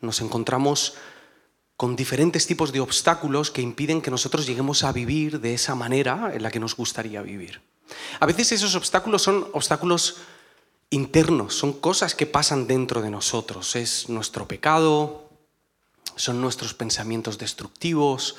nos 0.00 0.20
encontramos 0.20 0.94
con 1.76 1.96
diferentes 1.96 2.46
tipos 2.46 2.72
de 2.72 2.80
obstáculos 2.80 3.50
que 3.50 3.62
impiden 3.62 4.02
que 4.02 4.10
nosotros 4.10 4.46
lleguemos 4.46 4.84
a 4.84 4.92
vivir 4.92 5.40
de 5.40 5.54
esa 5.54 5.74
manera 5.74 6.30
en 6.34 6.42
la 6.42 6.50
que 6.50 6.60
nos 6.60 6.76
gustaría 6.76 7.22
vivir. 7.22 7.62
A 8.20 8.26
veces 8.26 8.52
esos 8.52 8.74
obstáculos 8.74 9.22
son 9.22 9.48
obstáculos 9.52 10.16
internos, 10.90 11.54
son 11.54 11.72
cosas 11.72 12.14
que 12.14 12.26
pasan 12.26 12.66
dentro 12.66 13.00
de 13.00 13.10
nosotros. 13.10 13.76
Es 13.76 14.08
nuestro 14.08 14.46
pecado, 14.46 15.30
son 16.16 16.40
nuestros 16.40 16.74
pensamientos 16.74 17.38
destructivos, 17.38 18.36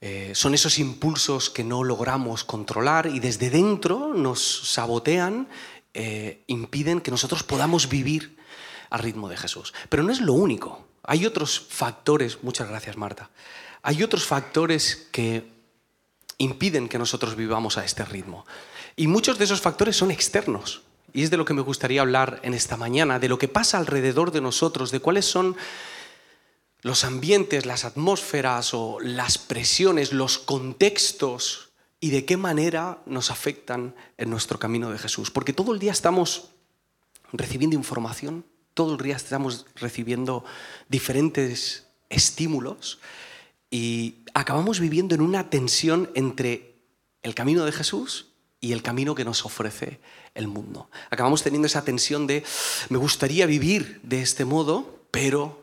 eh, 0.00 0.32
son 0.34 0.54
esos 0.54 0.78
impulsos 0.78 1.50
que 1.50 1.64
no 1.64 1.82
logramos 1.82 2.44
controlar 2.44 3.06
y 3.06 3.20
desde 3.20 3.50
dentro 3.50 4.12
nos 4.14 4.70
sabotean, 4.70 5.48
eh, 5.94 6.44
impiden 6.46 7.00
que 7.00 7.10
nosotros 7.10 7.42
podamos 7.42 7.88
vivir 7.88 8.36
al 8.94 9.00
ritmo 9.00 9.28
de 9.28 9.36
Jesús. 9.36 9.74
Pero 9.88 10.04
no 10.04 10.12
es 10.12 10.20
lo 10.20 10.34
único. 10.34 10.86
Hay 11.02 11.26
otros 11.26 11.66
factores, 11.68 12.38
muchas 12.42 12.68
gracias 12.68 12.96
Marta, 12.96 13.28
hay 13.82 14.04
otros 14.04 14.24
factores 14.24 15.08
que 15.10 15.52
impiden 16.38 16.88
que 16.88 16.98
nosotros 16.98 17.34
vivamos 17.34 17.76
a 17.76 17.84
este 17.84 18.04
ritmo. 18.04 18.46
Y 18.94 19.08
muchos 19.08 19.36
de 19.36 19.44
esos 19.44 19.60
factores 19.60 19.96
son 19.96 20.12
externos. 20.12 20.82
Y 21.12 21.24
es 21.24 21.30
de 21.30 21.36
lo 21.36 21.44
que 21.44 21.54
me 21.54 21.60
gustaría 21.60 22.00
hablar 22.00 22.40
en 22.44 22.54
esta 22.54 22.76
mañana, 22.76 23.18
de 23.18 23.28
lo 23.28 23.36
que 23.36 23.48
pasa 23.48 23.78
alrededor 23.78 24.30
de 24.30 24.40
nosotros, 24.40 24.92
de 24.92 25.00
cuáles 25.00 25.26
son 25.26 25.56
los 26.82 27.04
ambientes, 27.04 27.66
las 27.66 27.84
atmósferas 27.84 28.74
o 28.74 29.00
las 29.00 29.38
presiones, 29.38 30.12
los 30.12 30.38
contextos 30.38 31.70
y 31.98 32.10
de 32.10 32.24
qué 32.24 32.36
manera 32.36 32.98
nos 33.06 33.32
afectan 33.32 33.94
en 34.18 34.30
nuestro 34.30 34.58
camino 34.60 34.90
de 34.90 34.98
Jesús. 34.98 35.32
Porque 35.32 35.52
todo 35.52 35.72
el 35.74 35.80
día 35.80 35.92
estamos 35.92 36.50
recibiendo 37.32 37.76
información, 37.76 38.44
todo 38.74 38.94
el 38.94 39.00
día 39.02 39.16
estamos 39.16 39.66
recibiendo 39.76 40.44
diferentes 40.88 41.86
estímulos 42.10 42.98
y 43.70 44.16
acabamos 44.34 44.80
viviendo 44.80 45.14
en 45.14 45.20
una 45.20 45.48
tensión 45.48 46.10
entre 46.14 46.74
el 47.22 47.34
camino 47.34 47.64
de 47.64 47.72
Jesús 47.72 48.26
y 48.60 48.72
el 48.72 48.82
camino 48.82 49.14
que 49.14 49.24
nos 49.24 49.44
ofrece 49.44 50.00
el 50.34 50.48
mundo. 50.48 50.90
Acabamos 51.10 51.42
teniendo 51.42 51.66
esa 51.66 51.84
tensión 51.84 52.26
de, 52.26 52.44
me 52.88 52.98
gustaría 52.98 53.46
vivir 53.46 54.00
de 54.02 54.22
este 54.22 54.44
modo, 54.44 55.06
pero 55.10 55.62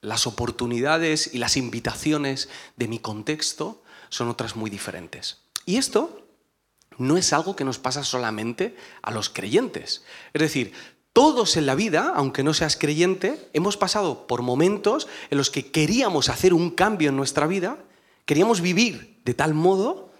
las 0.00 0.26
oportunidades 0.26 1.30
y 1.32 1.38
las 1.38 1.56
invitaciones 1.56 2.48
de 2.76 2.88
mi 2.88 2.98
contexto 2.98 3.82
son 4.08 4.28
otras 4.28 4.56
muy 4.56 4.70
diferentes. 4.70 5.38
Y 5.64 5.76
esto 5.76 6.26
no 6.98 7.16
es 7.16 7.32
algo 7.32 7.56
que 7.56 7.64
nos 7.64 7.78
pasa 7.78 8.04
solamente 8.04 8.76
a 9.02 9.10
los 9.10 9.28
creyentes. 9.28 10.04
Es 10.32 10.40
decir, 10.40 10.72
todos 11.12 11.56
en 11.56 11.66
la 11.66 11.74
vida, 11.74 12.12
aunque 12.14 12.42
no 12.42 12.54
seas 12.54 12.76
creyente, 12.76 13.48
hemos 13.52 13.76
pasado 13.76 14.26
por 14.26 14.42
momentos 14.42 15.08
en 15.30 15.38
los 15.38 15.50
que 15.50 15.70
queríamos 15.70 16.28
hacer 16.28 16.54
un 16.54 16.70
cambio 16.70 17.08
en 17.08 17.16
nuestra 17.16 17.46
vida, 17.46 17.78
queríamos 18.24 18.60
vivir 18.60 19.20
de 19.24 19.34
tal 19.34 19.54
modo, 19.54 20.10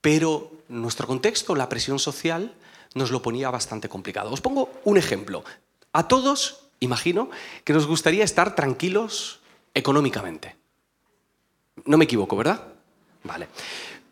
pero 0.00 0.52
nuestro 0.68 1.06
contexto, 1.06 1.54
la 1.54 1.68
presión 1.68 1.98
social, 1.98 2.54
nos 2.94 3.10
lo 3.10 3.22
ponía 3.22 3.50
bastante 3.50 3.88
complicado. 3.88 4.30
Os 4.32 4.40
pongo 4.40 4.70
un 4.84 4.98
ejemplo. 4.98 5.44
A 5.92 6.08
todos, 6.08 6.70
imagino, 6.80 7.30
que 7.64 7.72
nos 7.72 7.86
gustaría 7.86 8.24
estar 8.24 8.54
tranquilos 8.54 9.40
económicamente. 9.74 10.56
No 11.84 11.96
me 11.96 12.04
equivoco, 12.04 12.36
¿verdad? 12.36 12.62
Vale. 13.24 13.48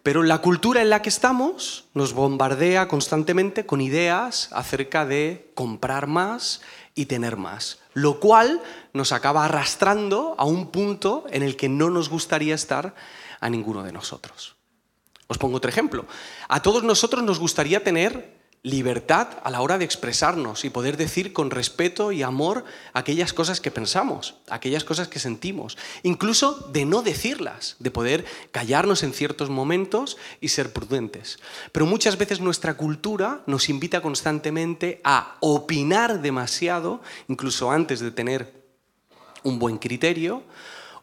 Pero 0.06 0.22
la 0.22 0.38
cultura 0.38 0.82
en 0.82 0.90
la 0.90 1.02
que 1.02 1.08
estamos 1.08 1.86
nos 1.92 2.12
bombardea 2.12 2.86
constantemente 2.86 3.66
con 3.66 3.80
ideas 3.80 4.48
acerca 4.52 5.04
de 5.04 5.50
comprar 5.56 6.06
más 6.06 6.60
y 6.94 7.06
tener 7.06 7.36
más, 7.36 7.80
lo 7.92 8.20
cual 8.20 8.62
nos 8.92 9.10
acaba 9.10 9.44
arrastrando 9.44 10.36
a 10.38 10.44
un 10.44 10.70
punto 10.70 11.24
en 11.30 11.42
el 11.42 11.56
que 11.56 11.68
no 11.68 11.90
nos 11.90 12.08
gustaría 12.08 12.54
estar 12.54 12.94
a 13.40 13.50
ninguno 13.50 13.82
de 13.82 13.90
nosotros. 13.90 14.54
Os 15.26 15.38
pongo 15.38 15.56
otro 15.56 15.70
ejemplo. 15.70 16.06
A 16.46 16.62
todos 16.62 16.84
nosotros 16.84 17.24
nos 17.24 17.40
gustaría 17.40 17.82
tener 17.82 18.35
libertad 18.66 19.28
a 19.44 19.50
la 19.50 19.60
hora 19.60 19.78
de 19.78 19.84
expresarnos 19.84 20.64
y 20.64 20.70
poder 20.70 20.96
decir 20.96 21.32
con 21.32 21.52
respeto 21.52 22.10
y 22.10 22.24
amor 22.24 22.64
aquellas 22.94 23.32
cosas 23.32 23.60
que 23.60 23.70
pensamos, 23.70 24.34
aquellas 24.50 24.82
cosas 24.82 25.06
que 25.06 25.20
sentimos, 25.20 25.78
incluso 26.02 26.68
de 26.72 26.84
no 26.84 27.02
decirlas, 27.02 27.76
de 27.78 27.92
poder 27.92 28.24
callarnos 28.50 29.04
en 29.04 29.12
ciertos 29.12 29.50
momentos 29.50 30.16
y 30.40 30.48
ser 30.48 30.72
prudentes. 30.72 31.38
Pero 31.70 31.86
muchas 31.86 32.18
veces 32.18 32.40
nuestra 32.40 32.74
cultura 32.74 33.42
nos 33.46 33.68
invita 33.68 34.02
constantemente 34.02 35.00
a 35.04 35.36
opinar 35.38 36.20
demasiado, 36.20 37.00
incluso 37.28 37.70
antes 37.70 38.00
de 38.00 38.10
tener 38.10 38.64
un 39.44 39.60
buen 39.60 39.78
criterio, 39.78 40.42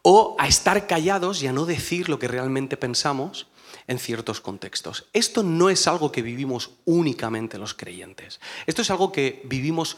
o 0.02 0.36
a 0.38 0.50
estar 0.50 0.86
callados 0.86 1.42
y 1.42 1.48
a 1.48 1.54
no 1.54 1.66
decir 1.66 2.10
lo 2.10 2.20
que 2.20 2.28
realmente 2.28 2.76
pensamos 2.76 3.48
en 3.88 4.00
ciertos 4.00 4.42
contextos. 4.42 5.06
Esto 5.14 5.44
no 5.44 5.70
es 5.70 5.88
algo 5.88 6.12
que 6.12 6.22
vivimos 6.22 6.72
únicamente 6.86 7.58
los 7.58 7.74
creyentes. 7.74 8.40
Esto 8.66 8.82
es 8.82 8.90
algo 8.90 9.12
que 9.12 9.42
vivimos 9.46 9.98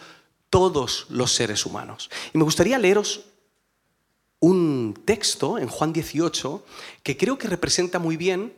todos 0.50 1.07
los 1.09 1.34
seres 1.34 1.66
humanos. 1.66 2.09
Y 2.34 2.38
me 2.38 2.44
gustaría 2.44 2.78
leeros 2.78 3.25
un 4.40 5.00
texto 5.06 5.57
en 5.57 5.68
Juan 5.68 5.94
18 5.94 6.66
que 7.03 7.18
creo 7.18 7.38
que 7.38 7.47
representa 7.47 8.00
muy 8.00 8.18
bien 8.18 8.53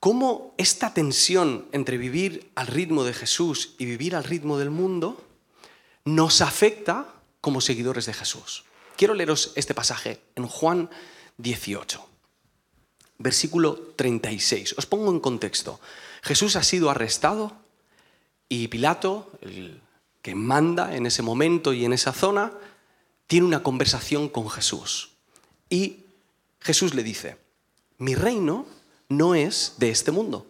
cómo 0.00 0.54
esta 0.58 0.92
tensión 0.94 1.66
entre 1.72 1.98
vivir 1.98 2.50
al 2.54 2.66
ritmo 2.66 3.04
de 3.04 3.14
Jesús 3.14 3.74
y 3.78 3.84
vivir 3.84 4.14
al 4.14 4.24
ritmo 4.24 4.58
del 4.58 4.70
mundo 4.70 5.24
nos 6.04 6.40
afecta 6.40 7.14
como 7.40 7.60
seguidores 7.60 8.06
de 8.06 8.14
Jesús. 8.14 8.64
Quiero 8.96 9.14
leeros 9.14 9.52
este 9.54 9.74
pasaje 9.74 10.20
en 10.34 10.46
Juan 10.46 10.90
18 11.36 12.17
versículo 13.18 13.92
36. 13.96 14.74
Os 14.78 14.86
pongo 14.86 15.10
en 15.10 15.20
contexto. 15.20 15.80
Jesús 16.22 16.56
ha 16.56 16.62
sido 16.62 16.90
arrestado 16.90 17.52
y 18.48 18.68
Pilato, 18.68 19.30
el 19.42 19.80
que 20.22 20.34
manda 20.34 20.96
en 20.96 21.06
ese 21.06 21.22
momento 21.22 21.72
y 21.72 21.84
en 21.84 21.92
esa 21.92 22.12
zona, 22.12 22.52
tiene 23.26 23.46
una 23.46 23.62
conversación 23.62 24.28
con 24.28 24.48
Jesús. 24.48 25.10
Y 25.68 26.04
Jesús 26.60 26.94
le 26.94 27.02
dice, 27.02 27.36
mi 27.98 28.14
reino 28.14 28.66
no 29.08 29.34
es 29.34 29.74
de 29.78 29.90
este 29.90 30.10
mundo. 30.10 30.46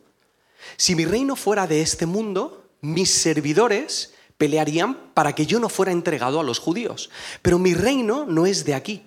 Si 0.76 0.94
mi 0.94 1.04
reino 1.04 1.36
fuera 1.36 1.66
de 1.66 1.80
este 1.80 2.06
mundo, 2.06 2.64
mis 2.80 3.10
servidores 3.10 4.14
pelearían 4.36 4.94
para 5.14 5.34
que 5.34 5.46
yo 5.46 5.58
no 5.58 5.68
fuera 5.68 5.92
entregado 5.92 6.38
a 6.38 6.44
los 6.44 6.60
judíos. 6.60 7.10
Pero 7.42 7.58
mi 7.58 7.74
reino 7.74 8.24
no 8.26 8.46
es 8.46 8.64
de 8.64 8.74
aquí. 8.74 9.04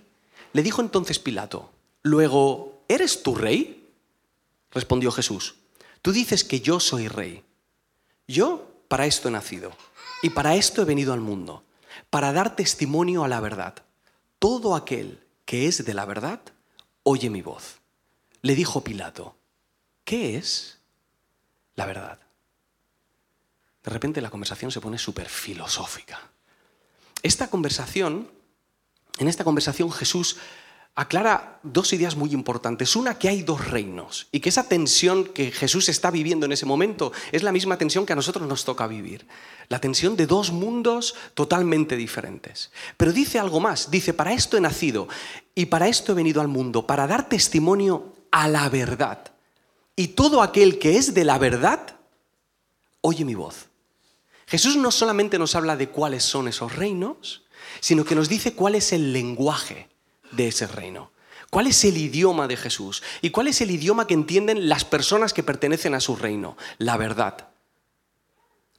Le 0.53 0.63
dijo 0.63 0.81
entonces 0.81 1.19
Pilato, 1.19 1.71
luego 2.03 2.70
¿eres 2.93 3.23
tú 3.23 3.35
rey? 3.35 3.89
Respondió 4.71 5.11
Jesús, 5.11 5.55
tú 6.01 6.11
dices 6.11 6.43
que 6.43 6.61
yo 6.61 6.79
soy 6.79 7.07
rey. 7.07 7.43
Yo 8.27 8.71
para 8.87 9.05
esto 9.05 9.27
he 9.27 9.31
nacido 9.31 9.71
y 10.21 10.29
para 10.29 10.55
esto 10.55 10.81
he 10.81 10.85
venido 10.85 11.13
al 11.13 11.19
mundo, 11.19 11.63
para 12.09 12.31
dar 12.31 12.55
testimonio 12.55 13.23
a 13.23 13.27
la 13.27 13.39
verdad. 13.39 13.83
Todo 14.39 14.75
aquel 14.75 15.23
que 15.45 15.67
es 15.67 15.83
de 15.83 15.93
la 15.93 16.05
verdad, 16.05 16.41
oye 17.03 17.29
mi 17.29 17.41
voz. 17.41 17.79
Le 18.41 18.55
dijo 18.55 18.83
Pilato, 18.83 19.35
¿qué 20.03 20.37
es 20.37 20.79
la 21.75 21.85
verdad? 21.85 22.19
De 23.83 23.91
repente 23.91 24.21
la 24.21 24.29
conversación 24.29 24.71
se 24.71 24.81
pone 24.81 24.97
súper 24.97 25.27
filosófica. 25.27 26.31
Esta 27.23 27.49
conversación, 27.49 28.31
en 29.17 29.27
esta 29.27 29.43
conversación 29.43 29.91
Jesús 29.91 30.37
aclara 30.95 31.59
dos 31.63 31.93
ideas 31.93 32.15
muy 32.15 32.33
importantes. 32.33 32.95
Una, 32.95 33.17
que 33.17 33.29
hay 33.29 33.43
dos 33.43 33.69
reinos 33.69 34.27
y 34.31 34.39
que 34.39 34.49
esa 34.49 34.67
tensión 34.67 35.25
que 35.25 35.51
Jesús 35.51 35.89
está 35.89 36.11
viviendo 36.11 36.45
en 36.45 36.51
ese 36.51 36.65
momento 36.65 37.11
es 37.31 37.43
la 37.43 37.51
misma 37.51 37.77
tensión 37.77 38.05
que 38.05 38.13
a 38.13 38.15
nosotros 38.15 38.47
nos 38.47 38.65
toca 38.65 38.87
vivir. 38.87 39.25
La 39.69 39.79
tensión 39.79 40.15
de 40.15 40.27
dos 40.27 40.51
mundos 40.51 41.15
totalmente 41.33 41.95
diferentes. 41.95 42.71
Pero 42.97 43.13
dice 43.13 43.39
algo 43.39 43.59
más, 43.59 43.89
dice, 43.89 44.13
para 44.13 44.33
esto 44.33 44.57
he 44.57 44.61
nacido 44.61 45.07
y 45.55 45.67
para 45.67 45.87
esto 45.87 46.11
he 46.11 46.15
venido 46.15 46.41
al 46.41 46.49
mundo, 46.49 46.85
para 46.85 47.07
dar 47.07 47.29
testimonio 47.29 48.13
a 48.31 48.47
la 48.47 48.67
verdad. 48.69 49.31
Y 49.95 50.09
todo 50.09 50.41
aquel 50.41 50.77
que 50.77 50.97
es 50.97 51.13
de 51.13 51.23
la 51.23 51.37
verdad, 51.37 51.95
oye 53.01 53.23
mi 53.23 53.35
voz. 53.35 53.69
Jesús 54.47 54.75
no 54.75 54.91
solamente 54.91 55.39
nos 55.39 55.55
habla 55.55 55.77
de 55.77 55.87
cuáles 55.87 56.23
son 56.23 56.49
esos 56.49 56.75
reinos, 56.75 57.43
sino 57.79 58.03
que 58.03 58.15
nos 58.15 58.27
dice 58.27 58.53
cuál 58.53 58.75
es 58.75 58.91
el 58.91 59.13
lenguaje 59.13 59.87
de 60.31 60.47
ese 60.47 60.67
reino? 60.67 61.11
¿Cuál 61.49 61.67
es 61.67 61.83
el 61.83 61.97
idioma 61.97 62.47
de 62.47 62.55
Jesús? 62.55 63.03
¿Y 63.21 63.29
cuál 63.31 63.47
es 63.47 63.59
el 63.61 63.71
idioma 63.71 64.07
que 64.07 64.13
entienden 64.13 64.69
las 64.69 64.85
personas 64.85 65.33
que 65.33 65.43
pertenecen 65.43 65.93
a 65.93 65.99
su 65.99 66.15
reino? 66.15 66.55
La 66.77 66.95
verdad. 66.97 67.49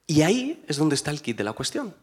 Y 0.07 0.23
ahí 0.23 0.65
es 0.69 0.79
donde 0.79 0.95
está 0.95 1.11
el 1.11 1.21
kit 1.21 1.37
de 1.37 1.45
la 1.45 1.53
cuestión. 1.53 1.95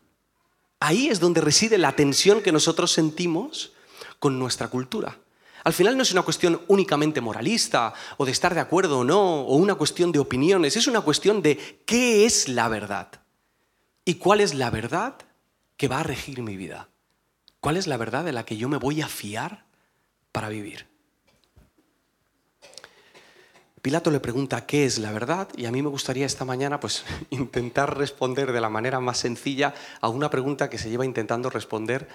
Ahí 0.80 1.10
es 1.10 1.20
donde 1.20 1.42
reside 1.42 1.78
la 1.78 1.96
tensión 1.96 2.42
que 2.42 2.52
nosotros 2.52 2.92
sentimos 2.92 3.74
con 4.20 4.38
nuestra 4.38 4.68
cultura. 4.68 5.18
Al 5.64 5.74
final 5.74 5.98
no 5.98 6.04
es 6.04 6.12
una 6.12 6.22
cuestión 6.22 6.62
únicamente 6.68 7.20
moralista 7.20 7.94
o 8.18 8.26
de 8.26 8.32
estar 8.32 8.54
de 8.54 8.62
acuerdo 8.62 9.00
o 9.00 9.04
no, 9.04 9.42
o 9.42 9.56
una 9.56 9.76
cuestión 9.76 10.12
de 10.12 10.20
opiniones, 10.20 10.78
es 10.78 10.88
una 10.88 11.02
cuestión 11.02 11.42
de 11.42 11.82
qué 11.86 12.26
es 12.26 12.48
la 12.48 12.70
verdad 12.70 13.10
y 14.06 14.16
cuál 14.16 14.42
es 14.42 14.54
la 14.54 14.70
verdad 14.70 15.16
que 15.76 15.88
va 15.88 16.00
a 16.00 16.04
regir 16.04 16.42
mi 16.42 16.56
vida. 16.56 16.90
¿Cuál 17.60 17.78
es 17.78 17.88
la 17.88 17.98
verdad 17.98 18.24
de 18.24 18.32
la 18.32 18.46
que 18.46 18.58
yo 18.58 18.70
me 18.70 18.78
voy 18.78 19.02
a 19.02 19.08
fiar 19.08 19.66
para 20.32 20.50
vivir? 20.50 20.88
Pilato 23.82 24.12
le 24.12 24.20
pregunta 24.20 24.66
qué 24.66 24.86
es 24.86 25.00
la 25.00 25.12
verdad 25.12 25.48
y 25.56 25.66
a 25.66 25.72
mí 25.72 25.82
me 25.82 25.90
gustaría 25.90 26.26
esta 26.26 26.44
mañana 26.44 26.80
pues 26.80 27.06
intentar 27.30 27.98
responder 27.98 28.52
de 28.52 28.62
la 28.62 28.70
manera 28.70 29.00
más 29.00 29.20
sencilla 29.20 29.74
a 30.02 30.10
una 30.10 30.30
pregunta 30.30 30.70
que 30.70 30.78
se 30.78 30.90
lleva 30.90 31.06
intentando 31.06 31.50
responder 31.50 32.08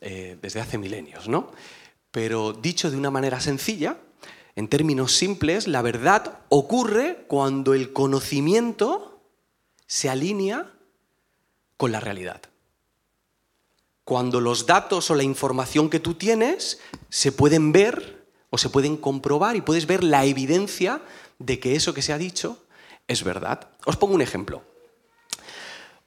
eh, 0.00 0.38
desde 0.40 0.60
hace 0.60 0.78
milenios, 0.78 1.28
¿no? 1.28 1.50
Pero 2.10 2.52
dicho 2.52 2.90
de 2.90 2.96
una 2.96 3.10
manera 3.10 3.40
sencilla, 3.40 3.98
en 4.56 4.68
términos 4.68 5.12
simples, 5.12 5.68
la 5.68 5.82
verdad 5.82 6.40
ocurre 6.48 7.24
cuando 7.28 7.74
el 7.74 7.92
conocimiento 7.92 9.20
se 9.86 10.08
alinea 10.08 10.72
con 11.76 11.92
la 11.92 12.00
realidad. 12.00 12.42
Cuando 14.10 14.40
los 14.40 14.66
datos 14.66 15.08
o 15.12 15.14
la 15.14 15.22
información 15.22 15.88
que 15.88 16.00
tú 16.00 16.14
tienes 16.14 16.80
se 17.10 17.30
pueden 17.30 17.70
ver 17.70 18.26
o 18.50 18.58
se 18.58 18.68
pueden 18.68 18.96
comprobar 18.96 19.54
y 19.54 19.60
puedes 19.60 19.86
ver 19.86 20.02
la 20.02 20.24
evidencia 20.24 21.00
de 21.38 21.60
que 21.60 21.76
eso 21.76 21.94
que 21.94 22.02
se 22.02 22.12
ha 22.12 22.18
dicho 22.18 22.58
es 23.06 23.22
verdad. 23.22 23.68
Os 23.84 23.96
pongo 23.96 24.14
un 24.14 24.20
ejemplo. 24.20 24.64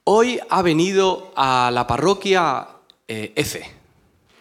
Hoy 0.03 0.41
ha 0.49 0.61
venido 0.61 1.31
a 1.37 1.71
la 1.71 1.87
parroquia 1.87 2.67
eh, 3.07 3.31
Ece. 3.37 3.71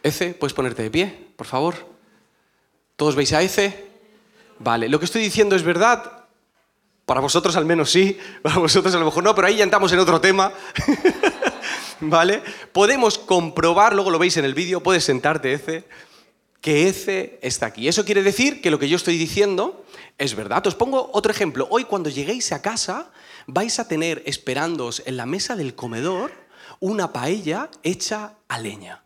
Ece, 0.03 0.35
puedes 0.35 0.55
ponerte 0.55 0.83
de 0.83 0.91
pie, 0.91 1.29
por 1.37 1.47
favor. 1.47 1.77
¿Todos 2.97 3.15
veis 3.15 3.33
a 3.33 3.43
Ece? 3.43 3.87
Vale, 4.59 4.89
lo 4.89 4.99
que 4.99 5.05
estoy 5.05 5.23
diciendo 5.23 5.55
es 5.55 5.63
verdad. 5.63 6.25
Para 7.07 7.21
vosotros 7.21 7.55
al 7.55 7.65
menos 7.65 7.93
sí, 7.93 8.19
para 8.43 8.59
vosotros 8.59 8.93
a 8.93 8.99
lo 8.99 9.05
mejor 9.05 9.23
no, 9.23 9.37
pero 9.37 9.47
ahí 9.47 9.59
ya 9.59 9.63
entramos 9.63 9.93
en 9.93 10.01
otro 10.01 10.21
tema. 10.21 10.53
¿Vale? 12.03 12.43
Podemos 12.73 13.17
comprobar, 13.17 13.95
luego 13.95 14.11
lo 14.11 14.19
veis 14.19 14.37
en 14.37 14.45
el 14.45 14.55
vídeo, 14.55 14.83
puedes 14.83 15.05
sentarte, 15.05 15.53
Ece 15.53 15.85
que 16.61 16.89
ese 16.89 17.39
está 17.43 17.67
aquí. 17.67 17.89
Eso 17.89 18.05
quiere 18.05 18.23
decir 18.23 18.61
que 18.61 18.71
lo 18.71 18.79
que 18.79 18.89
yo 18.89 18.97
estoy 18.97 19.19
diciendo 19.19 19.85
es 20.17 20.37
verdad. 20.37 20.65
Os 20.67 20.77
pongo 20.77 21.11
otro 21.13 21.33
ejemplo. 21.33 21.67
Hoy 21.71 21.85
cuando 21.85 22.09
lleguéis 22.09 22.53
a 22.53 22.63
casa 22.63 23.11
vais 23.47 23.81
a 23.81 23.89
tener 23.89 24.23
esperándoos 24.27 25.03
en 25.05 25.17
la 25.17 25.27
mesa 25.27 25.57
del 25.57 25.75
comedor 25.75 26.33
una 26.79 27.13
paella 27.13 27.69
hecha 27.83 28.35
a 28.47 28.59
leña. 28.61 29.05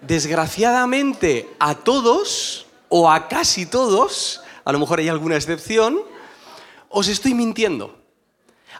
Desgraciadamente 0.00 1.48
a 1.60 1.76
todos, 1.76 2.66
o 2.88 3.08
a 3.08 3.28
casi 3.28 3.66
todos, 3.66 4.42
a 4.64 4.72
lo 4.72 4.80
mejor 4.80 4.98
hay 4.98 5.08
alguna 5.08 5.36
excepción, 5.36 6.00
os 6.88 7.06
estoy 7.06 7.34
mintiendo. 7.34 8.01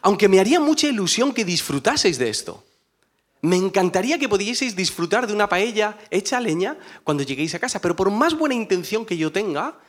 Aunque 0.03 0.27
me 0.27 0.39
haría 0.39 0.59
mucha 0.59 0.87
ilusión 0.87 1.33
que 1.33 1.45
disfrutaseis 1.45 2.17
de 2.17 2.29
esto. 2.29 2.63
Me 3.41 3.55
encantaría 3.55 4.19
que 4.19 4.29
pudieseis 4.29 4.75
disfrutar 4.75 5.27
de 5.27 5.33
una 5.33 5.47
paella 5.47 5.97
hecha 6.11 6.37
a 6.37 6.41
leña 6.41 6.77
cuando 7.05 7.23
lleguéis 7.23 7.55
a 7.55 7.59
casa, 7.59 7.79
pero 7.79 7.95
por 7.95 8.11
más 8.11 8.37
buena 8.37 8.53
intención 8.53 9.05
que 9.05 9.17
yo 9.17 9.31
tenga 9.31 9.79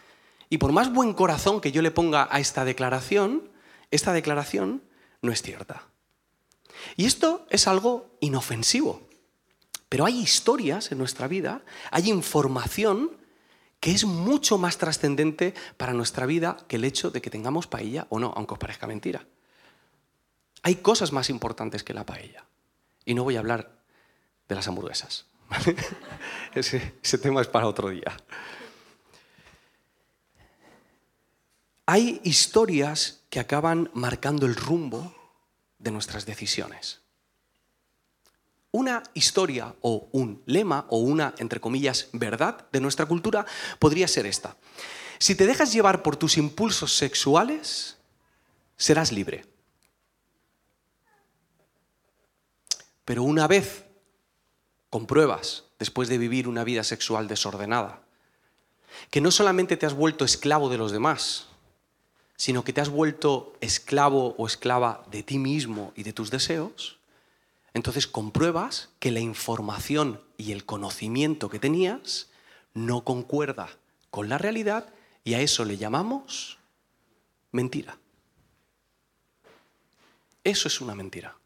y 0.49 0.59
por 0.59 0.71
más 0.71 0.93
buen 0.93 1.15
corazón 1.15 1.61
que 1.61 1.73
yo 1.73 1.83
le 1.83 1.91
ponga 1.91 2.29
a 2.31 2.39
esta 2.39 2.65
declaración, 2.65 3.51
esta 3.91 4.13
declaración 4.13 4.85
no 5.21 5.33
es 5.33 5.43
cierta. 5.43 5.89
Y 6.97 7.07
esto 7.07 7.45
es 7.51 7.67
algo 7.67 8.17
inofensivo. 8.21 9.03
Pero 9.89 10.05
hay 10.05 10.21
historias 10.21 10.93
en 10.93 10.99
nuestra 10.99 11.27
vida, 11.27 11.63
hay 11.91 12.09
información 12.09 13.11
que 13.81 13.91
es 13.91 14.05
mucho 14.05 14.59
más 14.59 14.79
trascendente 14.79 15.55
para 15.77 15.93
nuestra 15.93 16.25
vida 16.25 16.57
que 16.69 16.77
el 16.77 16.85
hecho 16.85 17.11
de 17.11 17.21
que 17.21 17.31
tengamos 17.31 17.67
paella 17.67 18.07
o 18.11 18.21
no, 18.21 18.33
aunque 18.37 18.55
os 18.55 18.61
parezca 18.61 18.87
mentira. 18.87 19.27
Hay 20.65 20.77
cosas 20.77 21.13
más 21.13 21.29
importantes 21.29 21.85
que 21.85 21.93
la 21.93 22.07
paella. 22.07 22.47
Y 23.05 23.13
no 23.13 23.23
voy 23.23 23.37
a 23.37 23.41
hablar 23.41 23.71
de 24.49 24.55
las 24.55 24.67
hamburguesas. 24.67 25.27
ese, 26.55 27.19
tema 27.19 27.43
es 27.43 27.49
para 27.49 27.69
otro 27.69 27.91
día. 27.91 28.17
Hay 31.85 32.19
historias 32.25 33.25
que 33.29 33.41
acaban 33.41 33.91
marcando 33.93 34.47
el 34.47 34.57
rumbo 34.57 35.15
de 35.79 35.91
nuestras 35.91 36.25
decisiones. 36.25 37.03
Una 38.71 39.03
historia 39.13 39.75
o 39.83 40.09
un 40.13 40.43
lema 40.47 40.87
o 40.89 40.97
una, 40.97 41.35
entre 41.37 41.61
comillas, 41.61 42.09
verdad 42.15 42.67
de 42.73 42.81
nuestra 42.81 43.05
cultura 43.05 43.45
podría 43.79 44.09
ser 44.09 44.25
esta. 44.25 44.57
Si 45.19 45.35
te 45.35 45.47
dejas 45.47 45.75
llevar 45.75 46.03
por 46.03 46.17
tus 46.17 46.39
impulsos 46.39 46.97
sexuales, 46.97 47.99
serás 48.79 49.13
libre. 49.13 49.54
Pero 53.05 53.23
una 53.23 53.47
vez 53.47 53.85
compruebas, 54.91 55.65
después 55.79 56.09
de 56.09 56.19
vivir 56.19 56.49
una 56.49 56.65
vida 56.65 56.85
sexual 56.85 57.29
desordenada, 57.29 58.03
que 59.11 59.21
no 59.21 59.31
solamente 59.31 59.77
te 59.77 59.87
has 59.87 59.95
vuelto 59.95 60.25
esclavo 60.25 60.69
de 60.69 60.79
los 60.79 60.93
demás, 60.93 61.47
sino 62.37 62.65
que 62.65 62.73
te 62.73 62.81
has 62.81 62.89
vuelto 62.89 63.55
esclavo 63.61 64.35
o 64.39 64.47
esclava 64.47 65.05
de 65.11 65.23
ti 65.23 65.39
mismo 65.39 65.93
y 65.97 66.03
de 66.03 66.13
tus 66.13 66.31
deseos, 66.31 66.99
entonces 67.75 68.07
compruebas 68.07 68.91
que 69.01 69.11
la 69.11 69.21
información 69.21 70.21
y 70.37 70.53
el 70.53 70.65
conocimiento 70.65 71.51
que 71.51 71.59
tenías 71.59 72.29
no 72.73 73.05
concuerda 73.05 73.69
con 74.11 74.29
la 74.29 74.39
realidad 74.39 74.93
y 75.25 75.35
a 75.35 75.41
eso 75.41 75.65
le 75.65 75.77
llamamos 75.77 76.59
mentira. 77.51 77.99
Eso 80.45 80.69
es 80.69 80.81
una 80.81 80.95
mentira. 80.95 81.37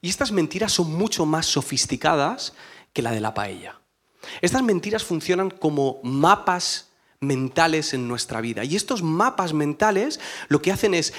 Y 0.00 0.08
estas 0.08 0.32
mentiras 0.32 0.72
son 0.72 0.92
mucho 0.92 1.26
más 1.26 1.46
sofisticadas 1.46 2.54
que 2.92 3.02
la 3.02 3.10
de 3.10 3.20
la 3.20 3.34
paella. 3.34 3.80
Estas 4.40 4.62
mentiras 4.62 5.04
funcionan 5.04 5.50
como 5.50 6.00
mapas 6.02 6.88
mentales 7.20 7.94
en 7.94 8.06
nuestra 8.06 8.40
vida. 8.40 8.64
Y 8.64 8.76
estos 8.76 9.02
mapas 9.02 9.52
mentales 9.52 10.20
lo 10.48 10.62
que 10.62 10.72
hacen 10.72 10.94
es 10.94 11.12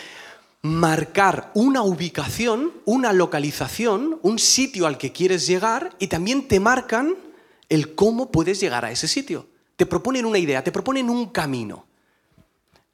marcar 0.61 1.51
una 1.53 1.83
ubicación, 1.83 2.73
una 2.85 3.13
localización, 3.13 4.19
un 4.21 4.39
sitio 4.39 4.87
al 4.87 4.97
que 4.97 5.11
quieres 5.11 5.47
llegar 5.47 5.95
y 5.99 6.07
también 6.07 6.47
te 6.47 6.59
marcan 6.59 7.15
el 7.69 7.95
cómo 7.95 8.31
puedes 8.31 8.59
llegar 8.59 8.85
a 8.85 8.91
ese 8.91 9.07
sitio. 9.07 9.47
Te 9.75 9.85
proponen 9.85 10.25
una 10.25 10.37
idea, 10.37 10.63
te 10.63 10.71
proponen 10.71 11.09
un 11.09 11.27
camino. 11.29 11.85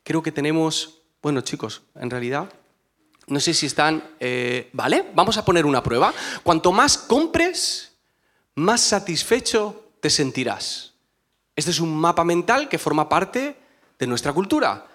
Creo 0.03 0.21
que 0.21 0.31
tenemos, 0.31 1.01
bueno 1.21 1.41
chicos, 1.41 1.81
en 1.95 2.11
realidad 2.11 2.49
no 3.27 3.39
sé 3.39 3.53
si 3.53 3.65
están... 3.65 4.03
Eh, 4.19 4.69
¿Vale? 4.73 5.11
Vamos 5.13 5.37
a 5.37 5.45
poner 5.45 5.65
una 5.65 5.83
prueba. 5.83 6.13
Cuanto 6.43 6.71
más 6.71 6.97
compres, 6.97 7.93
más 8.55 8.81
satisfecho 8.81 9.89
te 9.99 10.09
sentirás. 10.09 10.93
Este 11.55 11.71
es 11.71 11.79
un 11.79 11.95
mapa 11.95 12.23
mental 12.23 12.69
que 12.69 12.77
forma 12.77 13.09
parte 13.09 13.55
de 13.97 14.07
nuestra 14.07 14.33
cultura. 14.33 14.87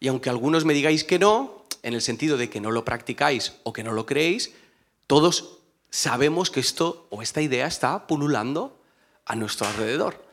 Y 0.00 0.08
aunque 0.08 0.30
algunos 0.30 0.64
me 0.64 0.74
digáis 0.74 1.04
que 1.04 1.18
no, 1.18 1.64
en 1.82 1.94
el 1.94 2.02
sentido 2.02 2.36
de 2.36 2.50
que 2.50 2.60
no 2.60 2.70
lo 2.70 2.84
practicáis 2.84 3.54
o 3.62 3.72
que 3.72 3.84
no 3.84 3.92
lo 3.92 4.06
creéis, 4.06 4.52
todos 5.06 5.58
sabemos 5.90 6.50
que 6.50 6.60
esto 6.60 7.06
o 7.10 7.22
esta 7.22 7.40
idea 7.40 7.66
está 7.66 8.06
pululando 8.06 8.80
a 9.24 9.36
nuestro 9.36 9.66
alrededor. 9.66 10.25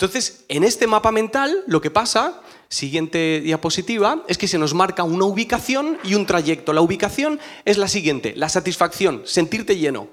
Entonces, 0.00 0.44
en 0.48 0.64
este 0.64 0.86
mapa 0.86 1.12
mental, 1.12 1.62
lo 1.66 1.80
que 1.80 1.90
pasa 1.90 2.40
Siguiente 2.70 3.40
diapositiva 3.40 4.22
es 4.28 4.38
que 4.38 4.46
se 4.46 4.56
nos 4.56 4.74
marca 4.74 5.02
una 5.02 5.24
ubicación 5.24 5.98
y 6.04 6.14
un 6.14 6.24
trayecto. 6.24 6.72
La 6.72 6.82
ubicación 6.82 7.40
es 7.64 7.78
la 7.78 7.88
siguiente, 7.88 8.32
la 8.36 8.48
satisfacción, 8.48 9.22
sentirte 9.24 9.76
lleno. 9.76 10.06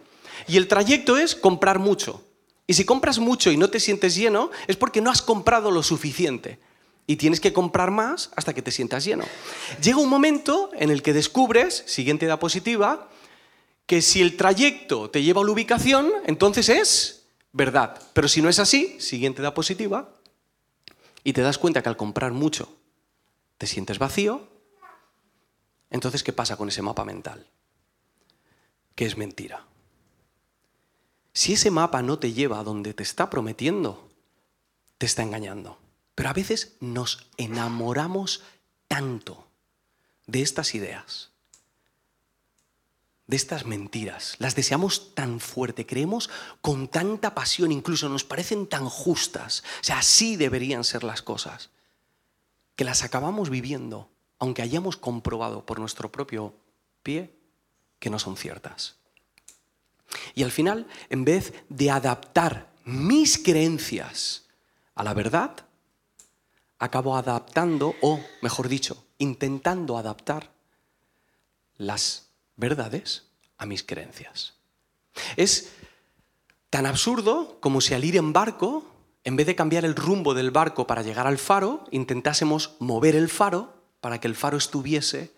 Y 0.48 0.58
el 0.58 0.68
trayecto 0.68 1.18
es 1.18 1.36
comprar 1.36 1.78
mucho. 1.78 2.24
Y 2.66 2.74
si 2.74 2.84
compras 2.84 3.20
mucho 3.20 3.52
y 3.52 3.58
no 3.58 3.70
te 3.70 3.80
sientes 3.80 4.16
lleno, 4.16 4.50
es 4.66 4.76
porque 4.76 5.02
no 5.02 5.12
has 5.12 5.22
comprado 5.22 5.70
lo 5.70 5.84
suficiente. 5.84 6.58
Y 7.06 7.18
tienes 7.18 7.40
que 7.40 7.54
comprar 7.54 7.92
más 7.92 8.32
hasta 8.36 8.56
que 8.56 8.64
te 8.64 8.72
sientas 8.72 9.06
lleno. 9.06 9.26
Llega 9.84 10.00
un 10.00 10.10
momento 10.10 10.72
en 10.74 10.90
el 10.90 11.04
que 11.04 11.14
descubres, 11.14 11.84
siguiente 11.86 12.26
diapositiva, 12.26 13.08
que 13.86 14.02
si 14.02 14.22
el 14.22 14.36
trayecto 14.36 15.12
te 15.12 15.22
lleva 15.22 15.42
a 15.42 15.46
la 15.46 15.52
ubicación, 15.52 16.12
entonces 16.26 16.70
es 16.70 17.17
verdad. 17.58 18.02
Pero 18.14 18.28
si 18.28 18.42
no 18.42 18.50
es 18.50 18.60
así, 18.60 18.96
siguiente 19.02 19.42
diapositiva, 19.42 20.10
y 21.24 21.34
te 21.34 21.42
das 21.42 21.58
cuenta 21.58 21.82
que 21.82 21.90
al 21.90 21.98
comprar 21.98 22.32
mucho 22.32 22.72
te 23.58 23.68
sientes 23.68 24.00
vacío, 24.00 24.48
entonces 25.90 26.24
¿qué 26.24 26.32
pasa 26.32 26.56
con 26.56 26.70
ese 26.70 26.82
mapa 26.82 27.04
mental? 27.04 27.48
Que 28.96 29.06
es 29.06 29.18
mentira. 29.18 29.66
Si 31.34 31.54
ese 31.54 31.72
mapa 31.72 32.02
no 32.02 32.20
te 32.20 32.32
lleva 32.32 32.60
a 32.60 32.64
donde 32.64 32.94
te 32.94 33.04
está 33.04 33.30
prometiendo, 33.30 34.08
te 34.98 35.06
está 35.06 35.24
engañando. 35.24 35.78
Pero 36.16 36.30
a 36.30 36.34
veces 36.34 36.76
nos 36.80 37.28
enamoramos 37.38 38.44
tanto 38.88 39.48
de 40.26 40.42
estas 40.42 40.74
ideas 40.76 41.32
de 43.28 43.36
estas 43.36 43.66
mentiras. 43.66 44.36
Las 44.40 44.56
deseamos 44.56 45.14
tan 45.14 45.40
fuerte, 45.40 45.86
creemos 45.86 46.30
con 46.62 46.88
tanta 46.88 47.36
pasión, 47.36 47.72
incluso 47.72 48.10
nos 48.10 48.24
parecen 48.24 48.68
tan 48.68 48.90
justas. 48.90 49.64
O 49.82 49.84
sea, 49.84 50.00
así 50.00 50.38
deberían 50.38 50.84
ser 50.84 51.04
las 51.04 51.22
cosas. 51.22 51.70
Que 52.76 52.86
las 52.86 53.04
acabamos 53.04 53.50
viviendo, 53.50 54.10
aunque 54.40 54.62
hayamos 54.62 54.96
comprobado 54.96 55.66
por 55.66 55.80
nuestro 55.80 56.12
propio 56.12 56.56
pie 57.04 57.36
que 58.00 58.10
no 58.10 58.18
son 58.18 58.38
ciertas. 58.38 58.96
Y 60.34 60.44
al 60.44 60.52
final, 60.52 60.88
en 61.10 61.26
vez 61.26 61.54
de 61.68 61.92
adaptar 61.92 62.72
mis 62.86 63.38
creencias 63.38 64.46
a 64.96 65.04
la 65.04 65.14
verdad, 65.14 65.66
acabo 66.80 67.18
adaptando, 67.18 67.94
o 68.02 68.22
mejor 68.42 68.70
dicho, 68.70 69.06
intentando 69.18 69.98
adaptar 69.98 70.52
las 71.78 72.27
verdades 72.58 73.28
a 73.58 73.66
mis 73.66 73.84
creencias. 73.84 74.56
Es 75.36 75.72
tan 76.70 76.86
absurdo 76.86 77.60
como 77.62 77.80
si 77.80 77.94
al 77.94 78.04
ir 78.04 78.18
en 78.18 78.34
barco, 78.34 78.86
en 79.24 79.36
vez 79.36 79.48
de 79.48 79.56
cambiar 79.56 79.86
el 79.86 79.96
rumbo 79.96 80.34
del 80.34 80.52
barco 80.52 80.86
para 80.86 81.02
llegar 81.02 81.28
al 81.28 81.38
faro, 81.38 81.86
intentásemos 81.92 82.76
mover 82.80 83.16
el 83.16 83.30
faro 83.30 83.74
para 84.02 84.20
que 84.20 84.28
el 84.28 84.36
faro 84.36 84.58
estuviese 84.58 85.32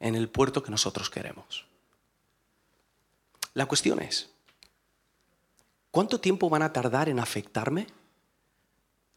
en 0.00 0.14
el 0.14 0.28
puerto 0.28 0.62
que 0.62 0.70
nosotros 0.70 1.10
queremos. 1.10 1.66
La 3.54 3.66
cuestión 3.66 4.00
es, 4.00 4.30
¿cuánto 5.90 6.20
tiempo 6.20 6.48
van 6.48 6.62
a 6.62 6.72
tardar 6.72 7.08
en 7.08 7.18
afectarme 7.18 7.88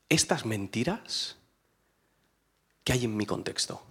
estas 0.09 0.45
mentiras 0.45 1.37
que 2.83 2.93
hay 2.93 3.05
en 3.05 3.15
mi 3.15 3.25
contexto? 3.25 3.83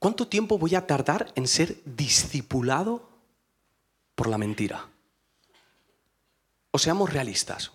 ¿Cuánto 0.00 0.26
tiempo 0.26 0.56
voy 0.56 0.74
a 0.74 0.86
tardar 0.86 1.30
en 1.34 1.46
ser 1.46 1.78
discipulado 1.84 3.06
por 4.14 4.30
la 4.30 4.38
mentira? 4.38 4.88
O 6.70 6.78
seamos 6.78 7.12
realistas, 7.12 7.70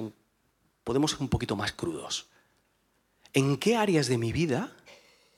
podemos 0.84 1.12
ser 1.12 1.22
un 1.22 1.30
poquito 1.30 1.56
más 1.56 1.72
crudos. 1.72 2.26
¿En 3.32 3.58
qué 3.58 3.78
áreas 3.78 4.08
de 4.08 4.18
mi 4.18 4.34
vida 4.34 4.76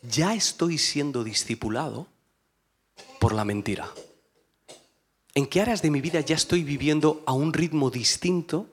ya 0.01 0.33
estoy 0.33 0.77
siendo 0.77 1.25
discipulado 1.25 2.07
por 3.19 3.33
la 3.33 3.43
mentira? 3.43 3.91
¿En 5.35 5.45
qué 5.45 5.59
áreas 5.59 5.81
de 5.81 5.91
mi 5.91 5.99
vida 5.99 6.21
ya 6.21 6.37
estoy 6.37 6.63
viviendo 6.63 7.21
a 7.25 7.33
un 7.33 7.51
ritmo 7.51 7.89
distinto 7.89 8.69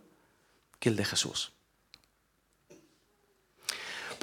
que 0.78 0.88
el 0.88 0.94
de 0.94 1.04
Jesús? 1.04 1.53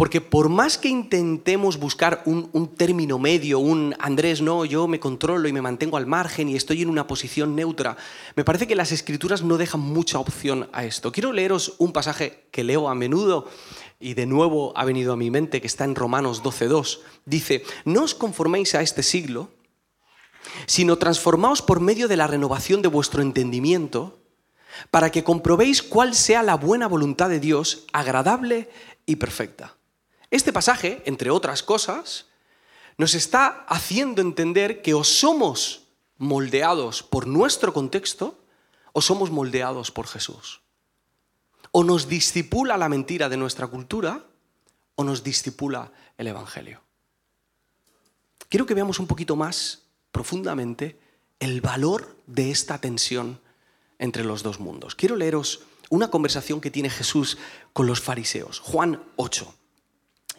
Porque 0.01 0.19
por 0.19 0.49
más 0.49 0.79
que 0.79 0.89
intentemos 0.89 1.77
buscar 1.77 2.23
un, 2.25 2.75
término 2.75 3.19
medio, 3.19 3.59
un 3.59 3.95
Andrés, 3.99 4.41
no, 4.41 4.65
yo 4.65 4.87
me 4.87 4.99
controlo 4.99 5.47
y 5.47 5.53
me 5.53 5.61
mantengo 5.61 5.95
al 5.95 6.07
margen 6.07 6.49
y 6.49 6.55
estoy 6.55 6.81
en 6.81 6.89
una 6.89 7.05
posición 7.05 7.55
neutra, 7.55 7.95
me 8.35 8.43
parece 8.43 8.65
que 8.65 8.75
las 8.75 8.91
escrituras 8.91 9.43
no 9.43 9.59
dejan 9.59 9.81
mucha 9.81 10.17
opción 10.17 10.67
a 10.73 10.85
esto. 10.85 11.11
Quiero 11.11 11.31
leeros 11.31 11.75
un 11.77 11.93
pasaje 11.93 12.47
que 12.49 12.63
leo 12.63 12.89
a 12.89 12.95
menudo 12.95 13.47
y 13.99 14.15
de 14.15 14.25
nuevo 14.25 14.73
ha 14.75 14.85
venido 14.85 15.13
a 15.13 15.17
mi 15.17 15.29
mente, 15.29 15.61
que 15.61 15.67
está 15.67 15.83
en 15.83 15.93
Romanos 15.93 16.41
12.2. 16.41 17.01
Dice, 17.25 17.63
no 17.85 18.01
os 18.01 18.15
conforméis 18.15 18.73
a 18.73 18.81
este 18.81 19.03
siglo, 19.03 19.51
sino 20.65 20.97
transformaos 20.97 21.61
por 21.61 21.79
medio 21.79 22.07
de 22.07 22.17
la 22.17 22.25
renovación 22.25 22.81
de 22.81 22.87
vuestro 22.87 23.21
entendimiento, 23.21 24.17
para 24.89 25.11
que 25.11 25.23
comprobéis 25.23 25.83
cuál 25.83 26.15
sea 26.15 26.41
la 26.41 26.55
buena 26.55 26.87
voluntad 26.87 27.29
de 27.29 27.39
Dios, 27.39 27.85
agradable 27.93 28.67
y 29.05 29.17
perfecta. 29.17 29.75
Este 30.31 30.53
pasaje, 30.53 31.03
entre 31.05 31.29
otras 31.29 31.61
cosas, 31.61 32.27
nos 32.97 33.15
está 33.15 33.65
haciendo 33.67 34.21
entender 34.21 34.81
que 34.81 34.93
o 34.93 35.03
somos 35.03 35.83
moldeados 36.17 37.03
por 37.03 37.27
nuestro 37.27 37.73
contexto 37.73 38.39
o 38.93 39.01
somos 39.01 39.29
moldeados 39.29 39.91
por 39.91 40.07
Jesús. 40.07 40.61
O 41.71 41.83
nos 41.83 42.07
discipula 42.07 42.77
la 42.77 42.89
mentira 42.89 43.27
de 43.27 43.37
nuestra 43.37 43.67
cultura 43.67 44.25
o 44.95 45.03
nos 45.03 45.23
discipula 45.23 45.91
el 46.17 46.27
Evangelio. 46.27 46.81
Quiero 48.49 48.65
que 48.65 48.73
veamos 48.73 48.99
un 48.99 49.07
poquito 49.07 49.35
más 49.35 49.83
profundamente 50.11 50.99
el 51.39 51.59
valor 51.59 52.15
de 52.27 52.51
esta 52.51 52.77
tensión 52.79 53.39
entre 53.99 54.23
los 54.23 54.43
dos 54.43 54.59
mundos. 54.59 54.95
Quiero 54.95 55.15
leeros 55.15 55.61
una 55.89 56.09
conversación 56.09 56.61
que 56.61 56.71
tiene 56.71 56.89
Jesús 56.89 57.37
con 57.73 57.87
los 57.87 57.99
fariseos. 57.99 58.59
Juan 58.59 59.01
8. 59.15 59.55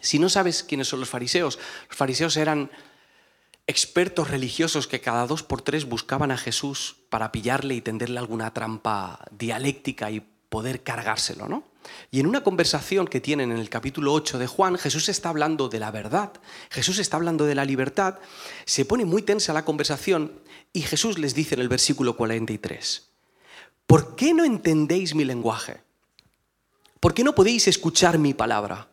Si 0.03 0.19
no 0.19 0.27
sabes 0.27 0.63
quiénes 0.63 0.89
son 0.89 0.99
los 0.99 1.09
fariseos, 1.09 1.57
los 1.87 1.97
fariseos 1.97 2.35
eran 2.35 2.69
expertos 3.67 4.29
religiosos 4.29 4.85
que 4.85 4.99
cada 4.99 5.25
dos 5.25 5.43
por 5.43 5.61
tres 5.61 5.85
buscaban 5.85 6.29
a 6.29 6.37
Jesús 6.37 6.97
para 7.09 7.31
pillarle 7.31 7.75
y 7.75 7.81
tenderle 7.81 8.19
alguna 8.19 8.53
trampa 8.53 9.23
dialéctica 9.31 10.11
y 10.11 10.21
poder 10.49 10.83
cargárselo, 10.83 11.47
¿no? 11.47 11.63
Y 12.11 12.19
en 12.19 12.27
una 12.27 12.43
conversación 12.43 13.07
que 13.07 13.21
tienen 13.21 13.53
en 13.53 13.57
el 13.57 13.69
capítulo 13.69 14.11
8 14.11 14.39
de 14.39 14.47
Juan, 14.47 14.77
Jesús 14.77 15.07
está 15.07 15.29
hablando 15.29 15.69
de 15.69 15.79
la 15.79 15.89
verdad, 15.89 16.33
Jesús 16.69 16.99
está 16.99 17.15
hablando 17.15 17.45
de 17.45 17.55
la 17.55 17.63
libertad, 17.63 18.19
se 18.65 18.83
pone 18.83 19.05
muy 19.05 19.21
tensa 19.21 19.53
la 19.53 19.63
conversación 19.63 20.33
y 20.73 20.81
Jesús 20.81 21.17
les 21.17 21.33
dice 21.33 21.55
en 21.55 21.61
el 21.61 21.69
versículo 21.69 22.17
43, 22.17 23.07
¿por 23.87 24.17
qué 24.17 24.33
no 24.33 24.43
entendéis 24.43 25.15
mi 25.15 25.23
lenguaje? 25.23 25.81
¿Por 26.99 27.13
qué 27.13 27.23
no 27.23 27.35
podéis 27.35 27.69
escuchar 27.69 28.19
mi 28.19 28.33
palabra? 28.33 28.89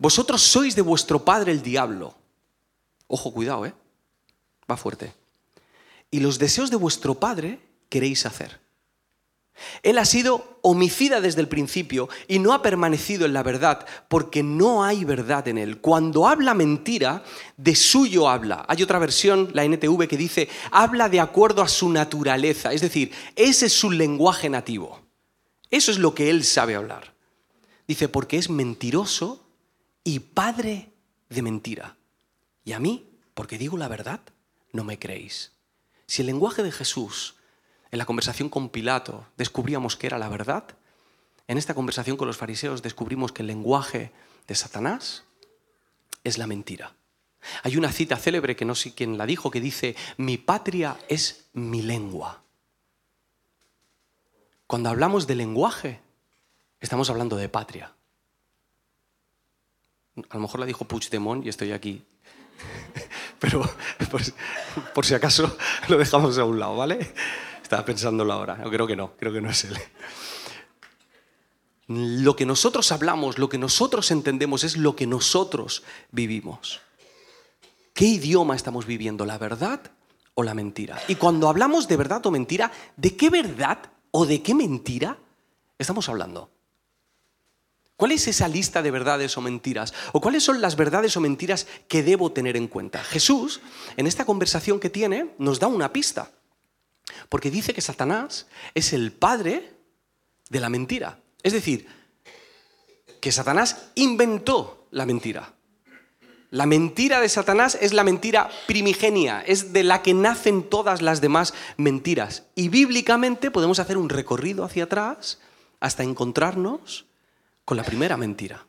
Vosotros 0.00 0.40
sois 0.40 0.74
de 0.74 0.80
vuestro 0.80 1.22
padre 1.26 1.52
el 1.52 1.60
diablo. 1.60 2.14
Ojo, 3.06 3.34
cuidado, 3.34 3.66
¿eh? 3.66 3.74
Va 4.68 4.78
fuerte. 4.78 5.12
Y 6.10 6.20
los 6.20 6.38
deseos 6.38 6.70
de 6.70 6.76
vuestro 6.76 7.16
padre 7.16 7.60
queréis 7.90 8.24
hacer. 8.24 8.60
Él 9.82 9.98
ha 9.98 10.06
sido 10.06 10.58
homicida 10.62 11.20
desde 11.20 11.42
el 11.42 11.48
principio 11.48 12.08
y 12.28 12.38
no 12.38 12.54
ha 12.54 12.62
permanecido 12.62 13.26
en 13.26 13.34
la 13.34 13.42
verdad 13.42 13.86
porque 14.08 14.42
no 14.42 14.84
hay 14.84 15.04
verdad 15.04 15.46
en 15.48 15.58
él. 15.58 15.82
Cuando 15.82 16.26
habla 16.26 16.54
mentira, 16.54 17.22
de 17.58 17.74
suyo 17.74 18.26
habla. 18.26 18.64
Hay 18.68 18.82
otra 18.82 18.98
versión, 18.98 19.50
la 19.52 19.64
NTV, 19.64 20.08
que 20.08 20.16
dice, 20.16 20.48
habla 20.70 21.10
de 21.10 21.20
acuerdo 21.20 21.60
a 21.60 21.68
su 21.68 21.90
naturaleza. 21.90 22.72
Es 22.72 22.80
decir, 22.80 23.12
ese 23.36 23.66
es 23.66 23.74
su 23.74 23.90
lenguaje 23.90 24.48
nativo. 24.48 24.98
Eso 25.70 25.90
es 25.90 25.98
lo 25.98 26.14
que 26.14 26.30
él 26.30 26.42
sabe 26.42 26.74
hablar. 26.74 27.12
Dice, 27.86 28.08
porque 28.08 28.38
es 28.38 28.48
mentiroso 28.48 29.44
y 30.04 30.20
padre 30.20 30.92
de 31.28 31.42
mentira. 31.42 31.96
Y 32.64 32.72
a 32.72 32.80
mí, 32.80 33.08
porque 33.34 33.58
digo 33.58 33.76
la 33.76 33.88
verdad, 33.88 34.20
no 34.72 34.84
me 34.84 34.98
creéis. 34.98 35.52
Si 36.06 36.22
el 36.22 36.26
lenguaje 36.26 36.62
de 36.62 36.72
Jesús 36.72 37.36
en 37.90 37.98
la 37.98 38.06
conversación 38.06 38.48
con 38.48 38.68
Pilato 38.68 39.26
descubríamos 39.36 39.96
que 39.96 40.06
era 40.06 40.18
la 40.18 40.28
verdad, 40.28 40.64
en 41.46 41.58
esta 41.58 41.74
conversación 41.74 42.16
con 42.16 42.28
los 42.28 42.36
fariseos 42.36 42.82
descubrimos 42.82 43.32
que 43.32 43.42
el 43.42 43.48
lenguaje 43.48 44.12
de 44.46 44.54
Satanás 44.54 45.24
es 46.24 46.38
la 46.38 46.46
mentira. 46.46 46.94
Hay 47.62 47.76
una 47.76 47.92
cita 47.92 48.16
célebre 48.16 48.56
que 48.56 48.64
no 48.64 48.74
sé 48.74 48.94
quién 48.94 49.18
la 49.18 49.26
dijo 49.26 49.50
que 49.50 49.60
dice, 49.60 49.96
mi 50.16 50.36
patria 50.36 50.98
es 51.08 51.48
mi 51.52 51.82
lengua. 51.82 52.42
Cuando 54.66 54.90
hablamos 54.90 55.26
de 55.26 55.34
lenguaje, 55.34 56.00
estamos 56.80 57.10
hablando 57.10 57.36
de 57.36 57.48
patria. 57.48 57.94
A 60.28 60.34
lo 60.34 60.40
mejor 60.40 60.60
la 60.60 60.66
dijo 60.66 60.84
Puigdemont 60.84 61.44
y 61.44 61.48
estoy 61.48 61.72
aquí. 61.72 62.02
Pero 63.38 63.62
por, 64.94 65.04
si 65.04 65.14
acaso 65.14 65.56
lo 65.88 65.96
dejamos 65.96 66.36
a 66.38 66.44
un 66.44 66.58
lado, 66.58 66.76
¿vale? 66.76 67.14
Estaba 67.62 67.84
pensándolo 67.84 68.32
ahora. 68.32 68.62
Creo 68.70 68.86
que 68.86 68.96
no, 68.96 69.12
creo 69.16 69.32
que 69.32 69.40
no 69.40 69.50
es 69.50 69.64
él. 69.64 69.76
Lo 71.86 72.36
que 72.36 72.46
nosotros 72.46 72.92
hablamos, 72.92 73.38
lo 73.38 73.48
que 73.48 73.58
nosotros 73.58 74.10
entendemos 74.10 74.62
es 74.62 74.76
lo 74.76 74.94
que 74.94 75.06
nosotros 75.06 75.82
vivimos. 76.12 76.80
¿Qué 77.94 78.04
idioma 78.04 78.54
estamos 78.54 78.86
viviendo? 78.86 79.26
¿La 79.26 79.38
verdad 79.38 79.80
o 80.34 80.42
la 80.42 80.54
mentira? 80.54 81.00
Y 81.08 81.16
cuando 81.16 81.48
hablamos 81.48 81.88
de 81.88 81.96
verdad 81.96 82.24
o 82.26 82.30
mentira, 82.30 82.70
¿de 82.96 83.16
qué 83.16 83.28
verdad 83.28 83.78
o 84.12 84.24
de 84.24 84.42
qué 84.42 84.54
mentira 84.54 85.18
estamos 85.78 86.08
hablando? 86.08 86.50
¿Cuál 88.00 88.12
es 88.12 88.26
esa 88.28 88.48
lista 88.48 88.80
de 88.80 88.90
verdades 88.90 89.36
o 89.36 89.42
mentiras? 89.42 89.92
¿O 90.12 90.22
cuáles 90.22 90.42
son 90.42 90.62
las 90.62 90.74
verdades 90.74 91.18
o 91.18 91.20
mentiras 91.20 91.66
que 91.86 92.02
debo 92.02 92.32
tener 92.32 92.56
en 92.56 92.66
cuenta? 92.66 93.04
Jesús, 93.04 93.60
en 93.98 94.06
esta 94.06 94.24
conversación 94.24 94.80
que 94.80 94.88
tiene, 94.88 95.34
nos 95.36 95.60
da 95.60 95.66
una 95.66 95.92
pista. 95.92 96.30
Porque 97.28 97.50
dice 97.50 97.74
que 97.74 97.82
Satanás 97.82 98.46
es 98.74 98.94
el 98.94 99.12
padre 99.12 99.74
de 100.48 100.60
la 100.60 100.70
mentira. 100.70 101.18
Es 101.42 101.52
decir, 101.52 101.88
que 103.20 103.32
Satanás 103.32 103.90
inventó 103.96 104.86
la 104.92 105.04
mentira. 105.04 105.52
La 106.48 106.64
mentira 106.64 107.20
de 107.20 107.28
Satanás 107.28 107.76
es 107.82 107.92
la 107.92 108.02
mentira 108.02 108.48
primigenia, 108.66 109.42
es 109.42 109.74
de 109.74 109.84
la 109.84 110.00
que 110.00 110.14
nacen 110.14 110.62
todas 110.62 111.02
las 111.02 111.20
demás 111.20 111.52
mentiras. 111.76 112.44
Y 112.54 112.70
bíblicamente 112.70 113.50
podemos 113.50 113.78
hacer 113.78 113.98
un 113.98 114.08
recorrido 114.08 114.64
hacia 114.64 114.84
atrás 114.84 115.38
hasta 115.80 116.02
encontrarnos 116.02 117.09
con 117.70 117.76
la 117.76 117.84
primera 117.84 118.16
mentira. 118.16 118.66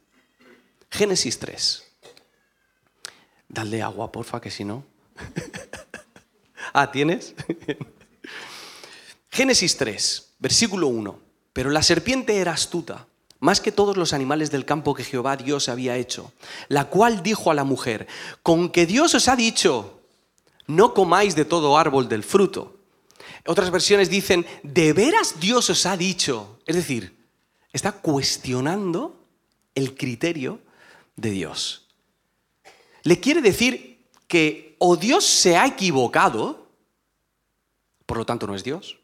Génesis 0.91 1.39
3. 1.39 1.83
Dale 3.49 3.81
agua, 3.81 4.11
porfa, 4.11 4.39
que 4.39 4.51
si 4.51 4.63
no. 4.63 4.85
ah, 6.73 6.91
¿tienes? 6.91 7.33
Génesis 9.31 9.75
3, 9.75 10.33
versículo 10.37 10.85
1. 10.89 11.19
Pero 11.51 11.71
la 11.71 11.81
serpiente 11.81 12.37
era 12.37 12.51
astuta, 12.51 13.07
más 13.39 13.59
que 13.59 13.71
todos 13.71 13.97
los 13.97 14.13
animales 14.13 14.51
del 14.51 14.65
campo 14.65 14.93
que 14.93 15.03
Jehová 15.03 15.35
Dios 15.35 15.67
había 15.67 15.97
hecho, 15.97 16.31
la 16.67 16.85
cual 16.85 17.23
dijo 17.23 17.49
a 17.49 17.55
la 17.55 17.63
mujer, 17.63 18.05
con 18.43 18.69
que 18.69 18.85
Dios 18.85 19.15
os 19.15 19.27
ha 19.29 19.35
dicho, 19.35 19.99
no 20.67 20.93
comáis 20.93 21.33
de 21.35 21.45
todo 21.45 21.79
árbol 21.79 22.07
del 22.07 22.21
fruto. 22.21 22.77
Otras 23.47 23.71
versiones 23.71 24.11
dicen, 24.11 24.45
¿de 24.61 24.93
veras 24.93 25.39
Dios 25.39 25.71
os 25.71 25.87
ha 25.87 25.97
dicho? 25.97 26.59
Es 26.67 26.75
decir, 26.75 27.19
está 27.73 27.93
cuestionando 27.93 29.25
el 29.75 29.95
criterio 29.95 30.59
de 31.15 31.31
Dios. 31.31 31.87
Le 33.03 33.19
quiere 33.19 33.41
decir 33.41 34.05
que 34.27 34.75
o 34.79 34.95
Dios 34.95 35.25
se 35.25 35.57
ha 35.57 35.65
equivocado, 35.65 36.67
por 38.05 38.17
lo 38.17 38.25
tanto 38.25 38.47
no 38.47 38.55
es 38.55 38.63
Dios, 38.63 38.97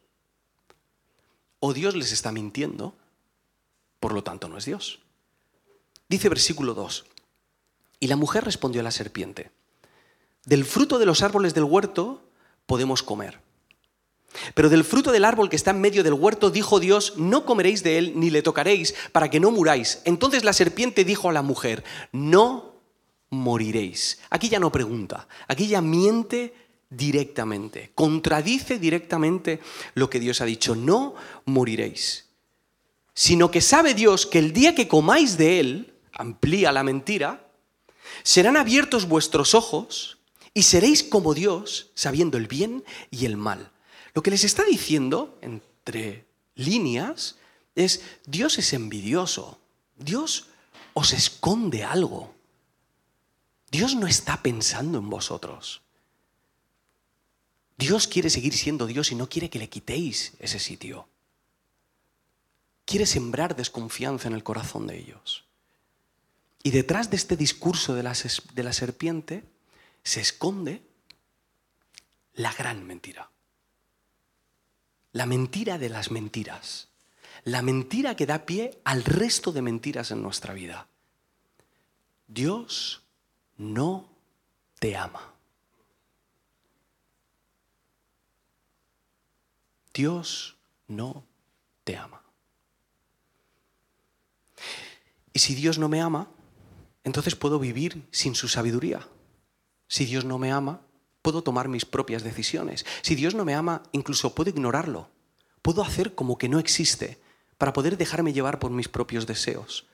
o 1.60 1.74
Dios 1.74 1.96
les 1.96 2.12
está 2.12 2.32
mintiendo, 2.32 2.96
por 4.00 4.14
lo 4.14 4.24
tanto 4.24 4.48
no 4.48 4.58
es 4.58 4.66
Dios. 4.66 5.00
Dice 6.10 6.30
versículo 6.30 6.74
2, 6.74 7.06
y 8.00 8.08
la 8.08 8.16
mujer 8.16 8.44
respondió 8.44 8.82
a 8.82 8.84
la 8.84 8.92
serpiente, 8.92 9.52
del 10.46 10.64
fruto 10.64 11.00
de 11.00 11.06
los 11.06 11.24
árboles 11.24 11.54
del 11.54 11.66
huerto 11.66 12.24
podemos 12.66 13.04
comer. 13.04 13.47
Pero 14.54 14.70
del 14.70 14.84
fruto 14.84 15.12
del 15.12 15.26
árbol 15.26 15.50
que 15.50 15.56
está 15.56 15.72
en 15.72 15.82
medio 15.82 16.04
del 16.04 16.14
huerto 16.14 16.50
dijo 16.50 16.80
Dios, 16.80 17.14
no 17.18 17.46
comeréis 17.46 17.84
de 17.84 17.98
él 17.98 18.14
ni 18.16 18.30
le 18.30 18.42
tocaréis 18.42 18.94
para 19.12 19.30
que 19.30 19.40
no 19.40 19.52
muráis. 19.52 20.02
Entonces 20.06 20.44
la 20.44 20.54
serpiente 20.54 21.04
dijo 21.04 21.30
a 21.30 21.34
la 21.34 21.42
mujer, 21.42 21.84
no 22.12 22.78
moriréis. 23.30 24.20
Aquí 24.30 24.50
ya 24.50 24.60
no 24.60 24.72
pregunta, 24.72 25.28
aquí 25.48 25.68
ya 25.68 25.82
miente 25.82 26.54
directamente, 26.90 27.92
contradice 27.96 28.80
directamente 28.80 29.60
lo 29.94 30.10
que 30.10 30.20
Dios 30.20 30.42
ha 30.42 30.46
dicho, 30.46 30.76
no 30.76 31.16
moriréis. 31.46 32.30
Sino 33.14 33.52
que 33.52 33.62
sabe 33.62 33.94
Dios 33.94 34.26
que 34.26 34.40
el 34.40 34.54
día 34.54 34.76
que 34.76 34.88
comáis 34.88 35.38
de 35.38 35.60
él, 35.60 35.94
amplía 36.14 36.72
la 36.72 36.84
mentira, 36.84 37.48
serán 38.24 38.58
abiertos 38.58 39.08
vuestros 39.08 39.54
ojos 39.54 40.20
y 40.54 40.64
seréis 40.64 41.04
como 41.04 41.34
Dios, 41.34 41.92
sabiendo 41.94 42.38
el 42.38 42.48
bien 42.48 42.84
y 43.12 43.26
el 43.26 43.38
mal. 43.38 43.72
Lo 44.18 44.24
que 44.24 44.32
les 44.32 44.44
está 44.44 44.64
diciendo, 44.64 45.38
entre 45.44 46.26
líneas, 46.56 47.36
es 47.76 48.02
Dios 48.26 48.58
es 48.58 48.74
envidioso, 48.74 49.62
Dios 49.96 50.48
os 50.96 51.14
esconde 51.14 51.84
algo, 51.84 52.34
Dios 53.70 53.94
no 53.94 54.08
está 54.08 54.42
pensando 54.42 54.98
en 54.98 55.12
vosotros. 55.12 55.84
Dios 57.78 58.08
quiere 58.08 58.32
seguir 58.32 58.58
siendo 58.58 58.88
Dios 58.88 59.12
y 59.12 59.16
no 59.16 59.30
quiere 59.30 59.52
que 59.52 59.60
le 59.60 59.70
quitéis 59.70 60.34
ese 60.40 60.58
sitio. 60.58 61.08
Quiere 62.86 63.06
sembrar 63.06 63.56
desconfianza 63.56 64.28
en 64.30 64.34
el 64.34 64.44
corazón 64.44 64.88
de 64.88 64.98
ellos. 64.98 65.46
Y 66.64 66.72
detrás 66.72 67.12
de 67.12 67.18
este 67.18 67.38
discurso 67.38 67.94
de 67.94 68.02
la, 68.02 68.16
de 68.56 68.64
la 68.64 68.74
serpiente 68.74 69.44
se 70.02 70.22
esconde 70.22 70.82
la 72.34 72.52
gran 72.52 72.84
mentira. 72.84 73.30
La 75.18 75.26
mentira 75.26 75.80
de 75.80 75.90
las 75.90 76.12
mentiras. 76.12 76.90
La 77.44 77.64
mentira 77.64 78.16
que 78.16 78.28
da 78.28 78.46
pie 78.46 78.78
al 78.84 79.04
resto 79.04 79.52
de 79.52 79.64
mentiras 79.64 80.12
en 80.12 80.22
nuestra 80.22 80.54
vida. 80.54 80.86
Dios 82.28 83.02
no 83.58 84.08
te 84.78 84.96
ama. 84.96 85.34
Dios 89.92 90.56
no 90.88 91.26
te 91.84 91.98
ama. 91.98 92.22
Y 95.34 95.40
si 95.40 95.56
Dios 95.56 95.80
no 95.80 95.90
me 95.90 96.00
ama, 96.00 96.30
entonces 97.04 97.36
puedo 97.36 97.58
vivir 97.58 98.08
sin 98.12 98.36
su 98.36 98.48
sabiduría. 98.48 99.08
Si 99.88 100.06
Dios 100.06 100.26
no 100.26 100.38
me 100.38 100.52
ama, 100.52 100.82
puedo 101.28 101.42
tomar 101.42 101.68
mis 101.68 101.84
propias 101.84 102.24
decisiones. 102.24 102.86
Si 103.02 103.14
Dios 103.14 103.36
no 103.36 103.44
me 103.44 103.54
ama, 103.54 103.84
incluso 103.92 104.34
puedo 104.34 104.50
ignorarlo. 104.50 105.10
Puedo 105.62 105.82
hacer 105.82 106.16
como 106.16 106.38
que 106.38 106.48
no 106.48 106.58
existe 106.58 107.20
para 107.58 107.74
poder 107.74 107.98
dejarme 107.98 108.32
llevar 108.32 108.60
por 108.60 108.72
mis 108.72 108.88
propios 108.88 109.28
deseos. 109.28 109.86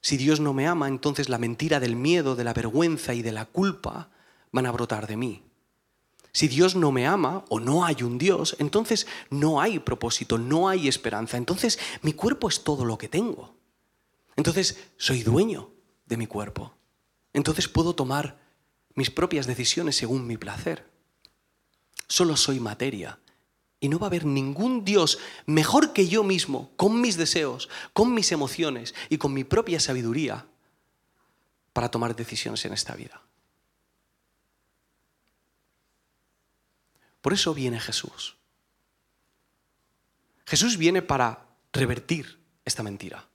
Si 0.00 0.16
Dios 0.16 0.40
no 0.40 0.52
me 0.54 0.66
ama, 0.66 0.88
entonces 0.88 1.28
la 1.28 1.38
mentira 1.38 1.78
del 1.78 1.94
miedo, 1.94 2.34
de 2.34 2.42
la 2.42 2.52
vergüenza 2.52 3.14
y 3.14 3.22
de 3.22 3.30
la 3.30 3.44
culpa 3.44 4.10
van 4.50 4.66
a 4.66 4.72
brotar 4.72 5.06
de 5.06 5.16
mí. 5.16 5.44
Si 6.32 6.48
Dios 6.48 6.74
no 6.74 6.90
me 6.90 7.06
ama 7.06 7.44
o 7.48 7.60
no 7.60 7.84
hay 7.84 8.02
un 8.02 8.18
Dios, 8.18 8.56
entonces 8.58 9.06
no 9.30 9.60
hay 9.60 9.78
propósito, 9.78 10.36
no 10.36 10.68
hay 10.68 10.88
esperanza. 10.88 11.36
Entonces 11.36 11.78
mi 12.02 12.12
cuerpo 12.12 12.48
es 12.48 12.64
todo 12.64 12.84
lo 12.84 12.98
que 12.98 13.08
tengo. 13.08 13.54
Entonces 14.34 14.82
soy 14.96 15.22
dueño 15.22 15.70
de 16.06 16.16
mi 16.16 16.26
cuerpo. 16.26 16.74
Entonces 17.32 17.68
puedo 17.68 17.94
tomar 17.94 18.39
mis 19.00 19.10
propias 19.10 19.46
decisiones 19.46 19.96
según 19.96 20.26
mi 20.26 20.36
placer. 20.36 20.86
Solo 22.06 22.36
soy 22.36 22.60
materia. 22.60 23.18
Y 23.80 23.88
no 23.88 23.98
va 23.98 24.08
a 24.08 24.08
haber 24.08 24.26
ningún 24.26 24.84
Dios 24.84 25.18
mejor 25.46 25.94
que 25.94 26.06
yo 26.06 26.22
mismo, 26.22 26.70
con 26.76 27.00
mis 27.00 27.16
deseos, 27.16 27.70
con 27.94 28.12
mis 28.12 28.30
emociones 28.30 28.94
y 29.08 29.16
con 29.16 29.32
mi 29.32 29.42
propia 29.42 29.80
sabiduría, 29.80 30.44
para 31.72 31.90
tomar 31.90 32.14
decisiones 32.14 32.62
en 32.66 32.74
esta 32.74 32.94
vida. 32.94 33.22
Por 37.22 37.32
eso 37.32 37.54
viene 37.54 37.80
Jesús. 37.80 38.36
Jesús 40.44 40.76
viene 40.76 41.00
para 41.00 41.46
revertir 41.72 42.38
esta 42.66 42.82
mentira. 42.82 43.29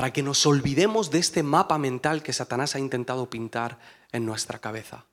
Para 0.00 0.14
que 0.14 0.22
nos 0.22 0.46
olvidemos 0.46 1.10
de 1.10 1.18
este 1.18 1.42
mapa 1.42 1.76
mental 1.76 2.22
que 2.22 2.32
Satanás 2.32 2.74
ha 2.74 2.78
intentado 2.78 3.28
pintar 3.28 3.78
en 4.12 4.24
nuestra 4.24 4.58
cabeza. 4.58 5.04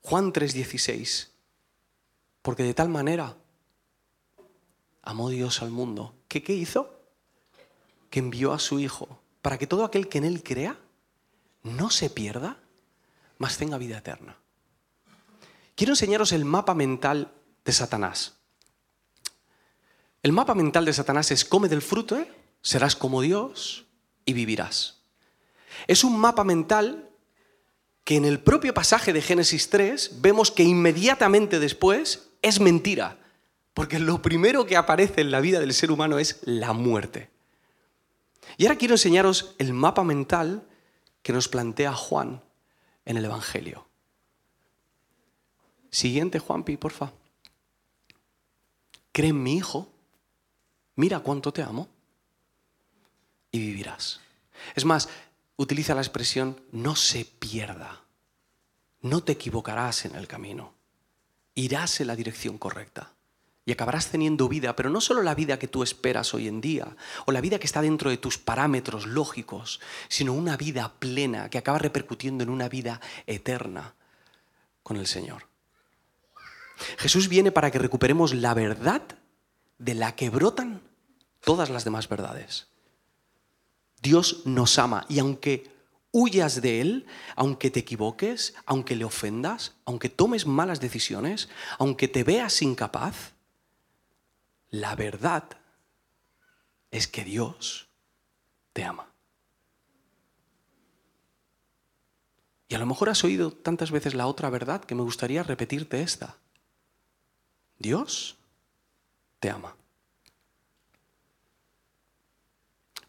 Juan 0.00 0.32
3:16. 0.32 1.28
Porque 2.40 2.62
de 2.62 2.72
tal 2.72 2.88
manera 2.88 3.36
amó 5.02 5.28
Dios 5.28 5.60
al 5.60 5.68
mundo. 5.68 6.14
¿Que 6.28 6.42
qué 6.42 6.54
hizo? 6.54 6.98
Que 8.08 8.20
envió 8.20 8.54
a 8.54 8.58
su 8.58 8.78
Hijo 8.80 9.20
para 9.42 9.58
que 9.58 9.66
todo 9.66 9.84
aquel 9.84 10.08
que 10.08 10.16
en 10.16 10.24
Él 10.24 10.42
crea 10.42 10.78
no 11.62 11.90
se 11.90 12.08
pierda, 12.08 12.56
mas 13.36 13.58
tenga 13.58 13.76
vida 13.76 13.98
eterna. 13.98 14.38
Quiero 15.74 15.92
enseñaros 15.92 16.32
el 16.32 16.46
mapa 16.46 16.72
mental 16.72 17.34
de 17.66 17.72
Satanás. 17.74 18.38
El 20.22 20.32
mapa 20.32 20.54
mental 20.54 20.86
de 20.86 20.94
Satanás 20.94 21.30
es 21.32 21.44
come 21.44 21.68
del 21.68 21.82
fruto, 21.82 22.16
¿eh? 22.16 22.43
Serás 22.64 22.96
como 22.96 23.20
Dios 23.20 23.84
y 24.24 24.32
vivirás. 24.32 25.02
Es 25.86 26.02
un 26.02 26.18
mapa 26.18 26.42
mental 26.42 27.10
que 28.02 28.16
en 28.16 28.24
el 28.24 28.40
propio 28.40 28.74
pasaje 28.74 29.12
de 29.12 29.22
Génesis 29.22 29.70
3 29.70 30.22
vemos 30.22 30.50
que 30.50 30.64
inmediatamente 30.64 31.60
después 31.60 32.30
es 32.42 32.60
mentira, 32.60 33.18
porque 33.74 33.98
lo 33.98 34.22
primero 34.22 34.66
que 34.66 34.76
aparece 34.76 35.20
en 35.20 35.30
la 35.30 35.40
vida 35.40 35.60
del 35.60 35.74
ser 35.74 35.92
humano 35.92 36.18
es 36.18 36.40
la 36.44 36.72
muerte. 36.72 37.30
Y 38.56 38.64
ahora 38.64 38.78
quiero 38.78 38.94
enseñaros 38.94 39.54
el 39.58 39.72
mapa 39.72 40.02
mental 40.02 40.66
que 41.22 41.32
nos 41.32 41.48
plantea 41.48 41.92
Juan 41.92 42.42
en 43.04 43.16
el 43.18 43.24
Evangelio. 43.26 43.86
Siguiente, 45.90 46.38
Juanpi, 46.38 46.76
porfa. 46.76 47.12
Cree 49.12 49.30
en 49.30 49.42
mi 49.42 49.56
hijo, 49.56 49.88
mira 50.96 51.20
cuánto 51.20 51.52
te 51.52 51.62
amo 51.62 51.93
y 53.54 53.60
vivirás. 53.60 54.18
Es 54.74 54.84
más, 54.84 55.08
utiliza 55.54 55.94
la 55.94 56.00
expresión 56.00 56.60
no 56.72 56.96
se 56.96 57.24
pierda. 57.24 58.02
No 59.00 59.22
te 59.22 59.30
equivocarás 59.30 60.06
en 60.06 60.16
el 60.16 60.26
camino. 60.26 60.74
Irás 61.54 62.00
en 62.00 62.08
la 62.08 62.16
dirección 62.16 62.58
correcta. 62.58 63.12
Y 63.64 63.70
acabarás 63.70 64.08
teniendo 64.10 64.48
vida, 64.48 64.74
pero 64.74 64.90
no 64.90 65.00
solo 65.00 65.22
la 65.22 65.36
vida 65.36 65.60
que 65.60 65.68
tú 65.68 65.84
esperas 65.84 66.34
hoy 66.34 66.48
en 66.48 66.60
día, 66.60 66.96
o 67.26 67.32
la 67.32 67.40
vida 67.40 67.60
que 67.60 67.66
está 67.66 67.80
dentro 67.80 68.10
de 68.10 68.16
tus 68.16 68.38
parámetros 68.38 69.06
lógicos, 69.06 69.80
sino 70.08 70.32
una 70.32 70.56
vida 70.56 70.92
plena 70.98 71.48
que 71.48 71.58
acaba 71.58 71.78
repercutiendo 71.78 72.42
en 72.42 72.50
una 72.50 72.68
vida 72.68 73.00
eterna 73.28 73.94
con 74.82 74.96
el 74.96 75.06
Señor. 75.06 75.46
Jesús 76.98 77.28
viene 77.28 77.52
para 77.52 77.70
que 77.70 77.78
recuperemos 77.78 78.34
la 78.34 78.52
verdad 78.52 79.02
de 79.78 79.94
la 79.94 80.16
que 80.16 80.28
brotan 80.28 80.82
todas 81.40 81.70
las 81.70 81.84
demás 81.84 82.08
verdades. 82.08 82.73
Dios 84.04 84.42
nos 84.44 84.78
ama 84.78 85.06
y 85.08 85.18
aunque 85.18 85.72
huyas 86.12 86.60
de 86.60 86.82
Él, 86.82 87.06
aunque 87.36 87.70
te 87.70 87.80
equivoques, 87.80 88.54
aunque 88.66 88.96
le 88.96 89.06
ofendas, 89.06 89.76
aunque 89.86 90.10
tomes 90.10 90.46
malas 90.46 90.78
decisiones, 90.78 91.48
aunque 91.78 92.06
te 92.06 92.22
veas 92.22 92.60
incapaz, 92.60 93.32
la 94.68 94.94
verdad 94.94 95.44
es 96.90 97.08
que 97.08 97.24
Dios 97.24 97.88
te 98.74 98.84
ama. 98.84 99.08
Y 102.68 102.74
a 102.74 102.78
lo 102.78 102.84
mejor 102.84 103.08
has 103.08 103.24
oído 103.24 103.52
tantas 103.52 103.90
veces 103.90 104.12
la 104.12 104.26
otra 104.26 104.50
verdad 104.50 104.84
que 104.84 104.94
me 104.94 105.02
gustaría 105.02 105.42
repetirte 105.42 106.02
esta. 106.02 106.36
Dios 107.78 108.36
te 109.40 109.48
ama. 109.48 109.74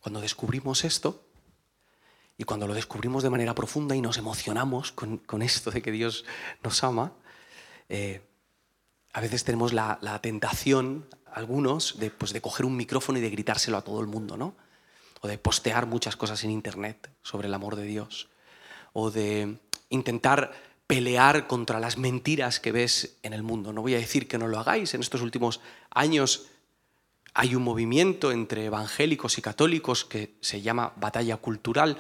Cuando 0.06 0.22
descubrimos 0.22 0.84
esto, 0.84 1.20
y 2.38 2.44
cuando 2.44 2.68
lo 2.68 2.76
descubrimos 2.76 3.24
de 3.24 3.32
manera 3.32 3.56
profunda 3.56 3.96
y 3.96 4.02
nos 4.02 4.20
emocionamos 4.20 4.92
con, 4.92 5.42
esto 5.42 5.72
de 5.72 5.82
que 5.82 5.92
Dios 5.92 6.26
nos 6.64 6.84
ama, 6.84 7.14
eh, 7.90 8.22
a 9.14 9.22
veces 9.22 9.44
tenemos 9.44 9.74
la, 9.74 10.20
tentación, 10.22 11.08
algunos, 11.26 11.98
de, 11.98 12.12
pues, 12.12 12.34
de 12.34 12.42
coger 12.42 12.68
un 12.68 12.78
micrófono 12.78 13.18
y 13.18 13.22
de 13.22 13.32
gritárselo 13.32 13.78
a 13.78 13.82
todo 13.82 14.00
el 14.00 14.06
mundo, 14.06 14.38
¿no? 14.38 14.54
O 15.22 15.28
de 15.28 15.40
postear 15.40 15.88
muchas 15.88 16.16
cosas 16.16 16.44
en 16.44 16.52
Internet 16.52 17.10
sobre 17.24 17.48
el 17.48 17.54
amor 17.56 17.76
de 17.76 17.86
Dios. 17.86 18.30
O 18.94 19.10
de 19.10 19.58
intentar 19.90 20.54
pelear 20.86 21.48
contra 21.48 21.80
las 21.80 21.98
mentiras 21.98 22.60
que 22.60 22.72
ves 22.72 23.18
en 23.24 23.34
el 23.34 23.42
mundo. 23.42 23.74
No 23.74 23.82
voy 23.82 23.96
a 23.96 23.98
decir 23.98 24.28
que 24.28 24.38
no 24.38 24.48
lo 24.48 24.60
hagáis. 24.60 24.94
En 24.94 25.02
estos 25.02 25.22
últimos 25.22 25.62
años 25.90 26.46
hay 27.38 27.54
un 27.54 27.64
movimiento 27.64 28.32
entre 28.32 28.66
evangélicos 28.66 29.38
y 29.38 29.42
católicos 29.42 30.06
que 30.06 30.38
se 30.40 30.62
llama 30.62 30.94
batalla 30.96 31.36
cultural, 31.36 31.98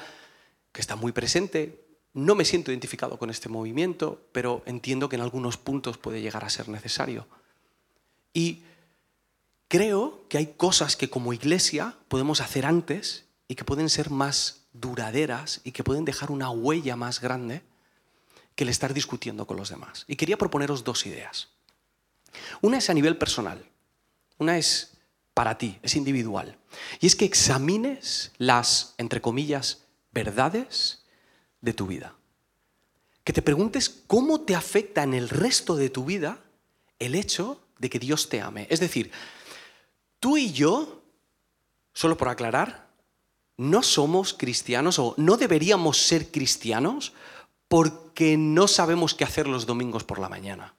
que 0.71 0.79
está 0.79 0.95
muy 0.95 1.11
presente. 1.11 1.85
No 2.13 2.35
me 2.35 2.45
siento 2.45 2.71
identificado 2.71 3.19
con 3.19 3.29
este 3.29 3.49
movimiento, 3.49 4.25
pero 4.31 4.63
entiendo 4.65 5.09
que 5.09 5.17
en 5.17 5.21
algunos 5.21 5.57
puntos 5.57 5.97
puede 5.97 6.21
llegar 6.21 6.45
a 6.45 6.49
ser 6.49 6.69
necesario. 6.69 7.27
Y 8.33 8.63
creo 9.67 10.25
que 10.29 10.37
hay 10.37 10.53
cosas 10.55 10.95
que 10.95 11.09
como 11.09 11.33
iglesia 11.33 11.97
podemos 12.07 12.39
hacer 12.39 12.65
antes 12.65 13.25
y 13.49 13.55
que 13.55 13.65
pueden 13.65 13.89
ser 13.89 14.11
más 14.11 14.67
duraderas 14.71 15.59
y 15.65 15.73
que 15.73 15.83
pueden 15.83 16.05
dejar 16.05 16.31
una 16.31 16.49
huella 16.49 16.95
más 16.95 17.19
grande 17.19 17.61
que 18.55 18.63
el 18.63 18.69
estar 18.69 18.93
discutiendo 18.93 19.45
con 19.45 19.57
los 19.57 19.67
demás. 19.67 20.05
Y 20.07 20.15
quería 20.15 20.37
proponeros 20.37 20.85
dos 20.85 21.05
ideas. 21.05 21.49
Una 22.61 22.77
es 22.77 22.89
a 22.89 22.93
nivel 22.93 23.17
personal, 23.17 23.65
una 24.37 24.57
es 24.57 24.94
para 25.35 25.57
ti, 25.57 25.77
es 25.83 25.97
individual. 25.97 26.57
Y 27.01 27.07
es 27.07 27.15
que 27.15 27.25
examines 27.25 28.31
las, 28.37 28.95
entre 28.97 29.21
comillas, 29.21 29.83
verdades 30.11 31.03
de 31.59 31.73
tu 31.73 31.87
vida. 31.87 32.15
Que 33.25 33.33
te 33.33 33.41
preguntes 33.41 33.89
cómo 34.07 34.41
te 34.41 34.55
afecta 34.55 35.03
en 35.03 35.13
el 35.13 35.27
resto 35.27 35.75
de 35.75 35.89
tu 35.89 36.05
vida 36.05 36.39
el 36.99 37.15
hecho 37.15 37.61
de 37.79 37.89
que 37.89 37.99
Dios 37.99 38.29
te 38.29 38.41
ame. 38.41 38.65
Es 38.69 38.79
decir, 38.79 39.11
tú 40.21 40.37
y 40.37 40.53
yo, 40.53 41.03
solo 41.93 42.15
por 42.15 42.29
aclarar, 42.29 42.87
no 43.57 43.83
somos 43.83 44.33
cristianos 44.33 44.99
o 44.99 45.15
no 45.17 45.35
deberíamos 45.35 45.97
ser 45.97 46.31
cristianos 46.31 47.11
porque 47.67 48.37
no 48.37 48.69
sabemos 48.69 49.13
qué 49.13 49.25
hacer 49.25 49.47
los 49.47 49.65
domingos 49.65 50.05
por 50.05 50.19
la 50.19 50.29
mañana. 50.29 50.75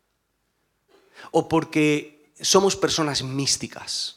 O 1.31 1.47
porque 1.47 2.33
somos 2.41 2.75
personas 2.75 3.23
místicas 3.23 4.17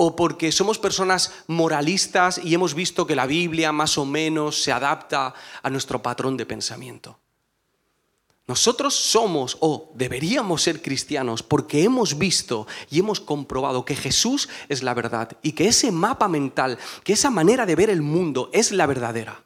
o 0.00 0.14
porque 0.14 0.52
somos 0.52 0.78
personas 0.78 1.32
moralistas 1.48 2.38
y 2.38 2.54
hemos 2.54 2.74
visto 2.74 3.04
que 3.04 3.16
la 3.16 3.26
Biblia 3.26 3.72
más 3.72 3.98
o 3.98 4.06
menos 4.06 4.62
se 4.62 4.70
adapta 4.70 5.34
a 5.60 5.70
nuestro 5.70 6.00
patrón 6.00 6.36
de 6.36 6.46
pensamiento. 6.46 7.18
Nosotros 8.46 8.94
somos 8.94 9.56
o 9.58 9.90
deberíamos 9.96 10.62
ser 10.62 10.82
cristianos 10.82 11.42
porque 11.42 11.82
hemos 11.82 12.16
visto 12.16 12.68
y 12.90 13.00
hemos 13.00 13.18
comprobado 13.18 13.84
que 13.84 13.96
Jesús 13.96 14.48
es 14.68 14.84
la 14.84 14.94
verdad 14.94 15.36
y 15.42 15.50
que 15.50 15.66
ese 15.66 15.90
mapa 15.90 16.28
mental, 16.28 16.78
que 17.02 17.14
esa 17.14 17.30
manera 17.30 17.66
de 17.66 17.74
ver 17.74 17.90
el 17.90 18.00
mundo 18.00 18.50
es 18.52 18.70
la 18.70 18.86
verdadera. 18.86 19.42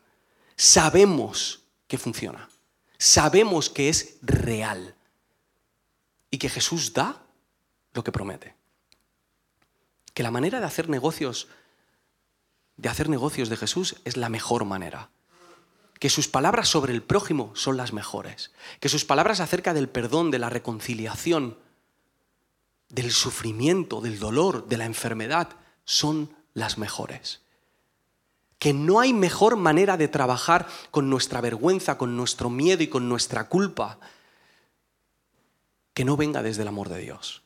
Sabemos 0.54 1.62
que 1.88 1.96
funciona, 1.96 2.50
sabemos 2.98 3.70
que 3.70 3.88
es 3.88 4.18
real 4.20 4.96
y 6.30 6.36
que 6.36 6.50
Jesús 6.50 6.92
da 6.92 7.22
lo 7.94 8.04
que 8.04 8.12
promete 8.12 8.61
que 10.14 10.22
la 10.22 10.30
manera 10.30 10.60
de 10.60 10.66
hacer 10.66 10.88
negocios 10.88 11.48
de 12.76 12.88
hacer 12.88 13.08
negocios 13.08 13.48
de 13.48 13.56
Jesús 13.56 13.96
es 14.04 14.16
la 14.16 14.28
mejor 14.28 14.64
manera. 14.64 15.10
Que 15.98 16.10
sus 16.10 16.26
palabras 16.26 16.68
sobre 16.68 16.92
el 16.92 17.02
prójimo 17.02 17.52
son 17.54 17.76
las 17.76 17.92
mejores. 17.92 18.50
Que 18.80 18.88
sus 18.88 19.04
palabras 19.04 19.40
acerca 19.40 19.72
del 19.72 19.88
perdón, 19.88 20.30
de 20.30 20.40
la 20.40 20.50
reconciliación, 20.50 21.58
del 22.88 23.12
sufrimiento, 23.12 24.00
del 24.00 24.18
dolor, 24.18 24.66
de 24.66 24.78
la 24.78 24.84
enfermedad, 24.84 25.50
son 25.84 26.34
las 26.54 26.76
mejores. 26.76 27.42
Que 28.58 28.72
no 28.72 29.00
hay 29.00 29.12
mejor 29.12 29.56
manera 29.56 29.96
de 29.96 30.08
trabajar 30.08 30.66
con 30.90 31.08
nuestra 31.08 31.40
vergüenza, 31.40 31.98
con 31.98 32.16
nuestro 32.16 32.50
miedo 32.50 32.82
y 32.82 32.88
con 32.88 33.08
nuestra 33.08 33.48
culpa 33.48 33.98
que 35.94 36.04
no 36.04 36.16
venga 36.16 36.42
desde 36.42 36.62
el 36.62 36.68
amor 36.68 36.88
de 36.88 36.98
Dios. 36.98 37.42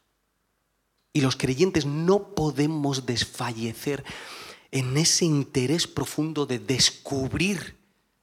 Y 1.17 1.23
los 1.23 1.37
creyentes 1.37 1.87
no 1.87 2.35
podemos 2.35 3.07
desfallecer 3.07 4.05
en 4.71 4.99
ese 4.99 5.25
interés 5.25 5.87
profundo 5.87 6.45
de 6.45 6.59
descubrir 6.59 7.79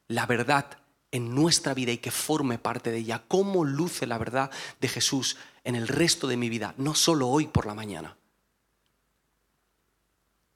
la 0.08 0.27
verdad 0.27 0.77
en 1.10 1.34
nuestra 1.34 1.73
vida 1.73 1.91
y 1.91 1.97
que 1.97 2.12
forme 2.12 2.60
parte 2.60 2.91
de 2.91 2.99
ella. 2.99 3.23
¿Cómo 3.27 3.65
luce 3.65 4.06
la 4.06 4.19
verdad 4.19 4.51
de 4.79 4.88
Jesús 4.89 5.38
en 5.63 5.73
el 5.73 5.88
resto 5.88 6.27
de 6.27 6.38
mi 6.38 6.49
vida? 6.49 6.75
No 6.77 6.93
solo 6.93 7.29
hoy 7.29 7.47
por 7.47 7.65
la 7.65 7.73
mañana. 7.73 8.15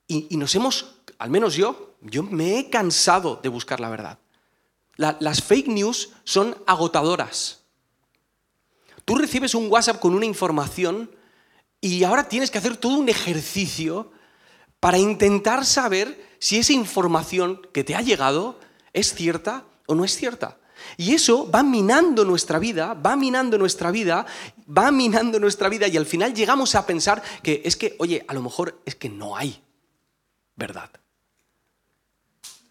Y, 0.06 0.38
nos 0.38 0.54
hemos, 0.54 0.93
al 1.17 1.32
menos 1.32 1.56
yo, 1.56 1.95
yo 2.02 2.21
me 2.21 2.60
he 2.60 2.69
cansado 2.69 3.39
de 3.41 3.50
buscar 3.50 3.80
la 3.80 3.89
verdad. 3.89 4.19
las 4.95 5.41
fake 5.41 5.69
news 5.69 6.10
son 6.23 6.56
agotadoras. 6.67 7.63
Tú 9.06 9.15
recibes 9.15 9.56
un 9.56 9.71
WhatsApp 9.71 10.00
con 10.00 10.13
una 10.13 10.28
información 10.28 11.16
y 11.82 12.04
ahora 12.04 12.28
tienes 12.28 12.52
que 12.52 12.58
hacer 12.58 12.78
todo 12.78 12.98
un 12.98 13.10
ejercicio 13.10 14.12
para 14.80 14.98
intentar 14.98 15.66
saber 15.66 16.28
si 16.40 16.58
esa 16.58 16.74
información 16.74 17.62
que 17.74 17.84
te 17.84 17.96
ha 17.96 18.02
llegado 18.02 18.60
es 18.94 19.13
cierta 19.13 19.66
o 19.88 19.96
no 19.96 20.06
es 20.06 20.16
cierta. 20.16 20.58
Y 20.96 21.13
eso 21.16 21.50
va 21.50 21.63
minando 21.63 22.24
nuestra 22.24 22.60
vida, 22.60 22.94
va 22.94 23.16
minando 23.16 23.58
nuestra 23.58 23.90
vida, 23.92 24.26
va 24.70 24.92
minando 24.92 25.40
nuestra 25.40 25.70
vida 25.70 25.88
y 25.88 25.98
al 25.98 26.06
final 26.06 26.34
llegamos 26.34 26.76
a 26.76 26.86
pensar 26.86 27.24
que 27.42 27.62
es 27.66 27.76
que, 27.76 27.96
oye, 28.00 28.24
a 28.28 28.34
lo 28.34 28.44
mejor 28.44 28.80
es 28.86 28.96
que 28.96 29.10
no 29.10 29.36
hay 29.36 29.62
verdad 30.56 30.90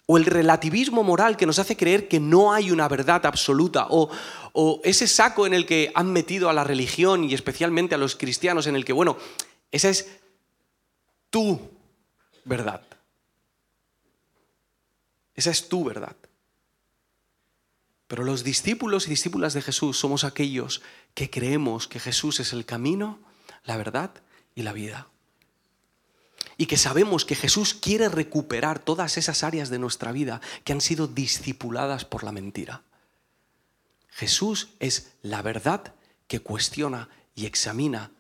o 0.07 0.17
el 0.17 0.25
relativismo 0.25 1.03
moral 1.03 1.37
que 1.37 1.47
nos 1.47 1.59
hace 1.59 1.77
creer 1.77 2.07
que 2.07 2.21
no 2.21 2.53
hay 2.53 2.71
una 2.71 2.89
verdad 2.89 3.27
absoluta, 3.27 3.89
o, 3.91 4.11
ese 4.85 5.07
saco 5.07 5.47
en 5.47 5.53
el 5.53 5.67
que 5.67 5.91
han 5.95 6.13
metido 6.13 6.49
a 6.49 6.53
la 6.53 6.65
religión 6.65 7.25
y 7.25 7.35
especialmente 7.35 7.95
a 7.95 7.99
los 7.99 8.17
cristianos, 8.17 8.67
en 8.67 8.77
el 8.77 8.85
que, 8.85 8.93
bueno, 8.93 9.19
esa 9.71 9.91
es 9.91 10.09
tu 11.29 11.61
verdad. 12.45 12.83
Esa 15.35 15.51
es 15.51 15.69
tu 15.69 15.85
verdad. 15.85 16.17
Pero 18.07 18.25
los 18.25 18.45
discípulos 18.45 19.07
y 19.07 19.11
discípulas 19.11 19.53
de 19.53 19.61
Jesús 19.61 19.99
somos 19.99 20.25
aquellos 20.25 20.81
que 21.15 21.29
creemos 21.29 21.89
que 21.89 22.01
Jesús 22.01 22.41
es 22.41 22.53
el 22.53 22.65
camino, 22.65 23.19
la 23.65 23.77
verdad 23.77 24.11
y 24.55 24.63
la 24.63 24.73
vida 24.73 25.09
y 26.57 26.67
que 26.67 26.77
sabemos 26.77 27.25
que 27.25 27.35
Jesús 27.35 27.75
quiere 27.75 28.09
recuperar 28.09 28.79
todas 28.79 29.19
esas 29.19 29.43
áreas 29.43 29.69
de 29.69 29.79
nuestra 29.79 30.13
vida 30.13 30.41
que 30.65 30.73
han 30.73 30.81
sido 30.81 31.07
discipuladas 31.07 32.05
por 32.05 32.25
la 32.25 32.33
mentira. 32.33 32.83
Jesús 34.09 34.69
es 34.81 35.13
la 35.23 35.43
verdad 35.43 35.95
que 36.27 36.41
cuestiona 36.41 37.11
y 37.35 37.47
examina 37.47 38.11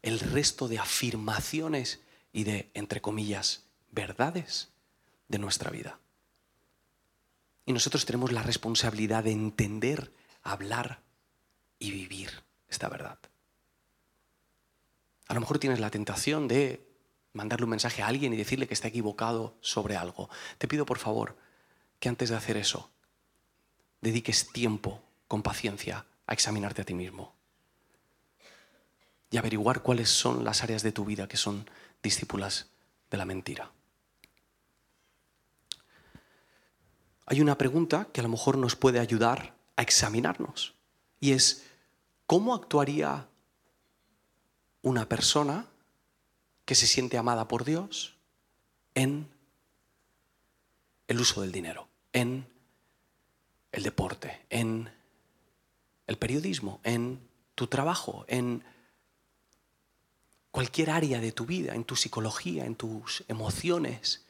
el 0.00 0.18
resto 0.18 0.68
de 0.68 0.78
afirmaciones 0.78 2.00
y 2.32 2.44
de, 2.44 2.70
entre 2.74 3.02
comillas, 3.02 3.64
verdades 3.90 4.70
de 5.28 5.38
nuestra 5.38 5.70
vida. 5.70 5.98
Y 7.66 7.72
nosotros 7.72 8.06
tenemos 8.06 8.32
la 8.32 8.42
responsabilidad 8.42 9.24
de 9.24 9.32
entender, 9.32 10.12
hablar 10.42 11.02
y 11.78 11.90
vivir 11.90 12.42
esta 12.68 12.88
verdad. 12.88 13.18
A 15.28 15.34
lo 15.34 15.40
mejor 15.40 15.58
tienes 15.58 15.78
la 15.78 15.90
tentación 15.90 16.48
de 16.48 16.91
mandarle 17.32 17.64
un 17.64 17.70
mensaje 17.70 18.02
a 18.02 18.06
alguien 18.06 18.32
y 18.32 18.36
decirle 18.36 18.66
que 18.66 18.74
está 18.74 18.88
equivocado 18.88 19.56
sobre 19.60 19.96
algo. 19.96 20.28
Te 20.58 20.68
pido 20.68 20.86
por 20.86 20.98
favor 20.98 21.36
que 21.98 22.08
antes 22.08 22.30
de 22.30 22.36
hacer 22.36 22.56
eso, 22.56 22.90
dediques 24.00 24.52
tiempo 24.52 25.02
con 25.28 25.42
paciencia 25.42 26.04
a 26.26 26.32
examinarte 26.32 26.82
a 26.82 26.84
ti 26.84 26.94
mismo 26.94 27.34
y 29.30 29.38
averiguar 29.38 29.82
cuáles 29.82 30.10
son 30.10 30.44
las 30.44 30.62
áreas 30.62 30.82
de 30.82 30.92
tu 30.92 31.04
vida 31.04 31.26
que 31.26 31.38
son 31.38 31.68
discípulas 32.02 32.68
de 33.10 33.16
la 33.16 33.24
mentira. 33.24 33.70
Hay 37.24 37.40
una 37.40 37.56
pregunta 37.56 38.08
que 38.12 38.20
a 38.20 38.24
lo 38.24 38.28
mejor 38.28 38.58
nos 38.58 38.76
puede 38.76 38.98
ayudar 38.98 39.54
a 39.76 39.82
examinarnos 39.82 40.74
y 41.18 41.32
es, 41.32 41.64
¿cómo 42.26 42.54
actuaría 42.54 43.28
una 44.82 45.08
persona 45.08 45.66
que 46.64 46.74
se 46.74 46.86
siente 46.86 47.18
amada 47.18 47.48
por 47.48 47.64
Dios 47.64 48.16
en 48.94 49.28
el 51.08 51.20
uso 51.20 51.40
del 51.40 51.52
dinero, 51.52 51.88
en 52.12 52.46
el 53.72 53.82
deporte, 53.82 54.44
en 54.50 54.90
el 56.06 56.16
periodismo, 56.18 56.80
en 56.84 57.20
tu 57.54 57.66
trabajo, 57.66 58.24
en 58.28 58.64
cualquier 60.50 60.90
área 60.90 61.20
de 61.20 61.32
tu 61.32 61.46
vida, 61.46 61.74
en 61.74 61.84
tu 61.84 61.96
psicología, 61.96 62.64
en 62.64 62.76
tus 62.76 63.24
emociones. 63.28 64.26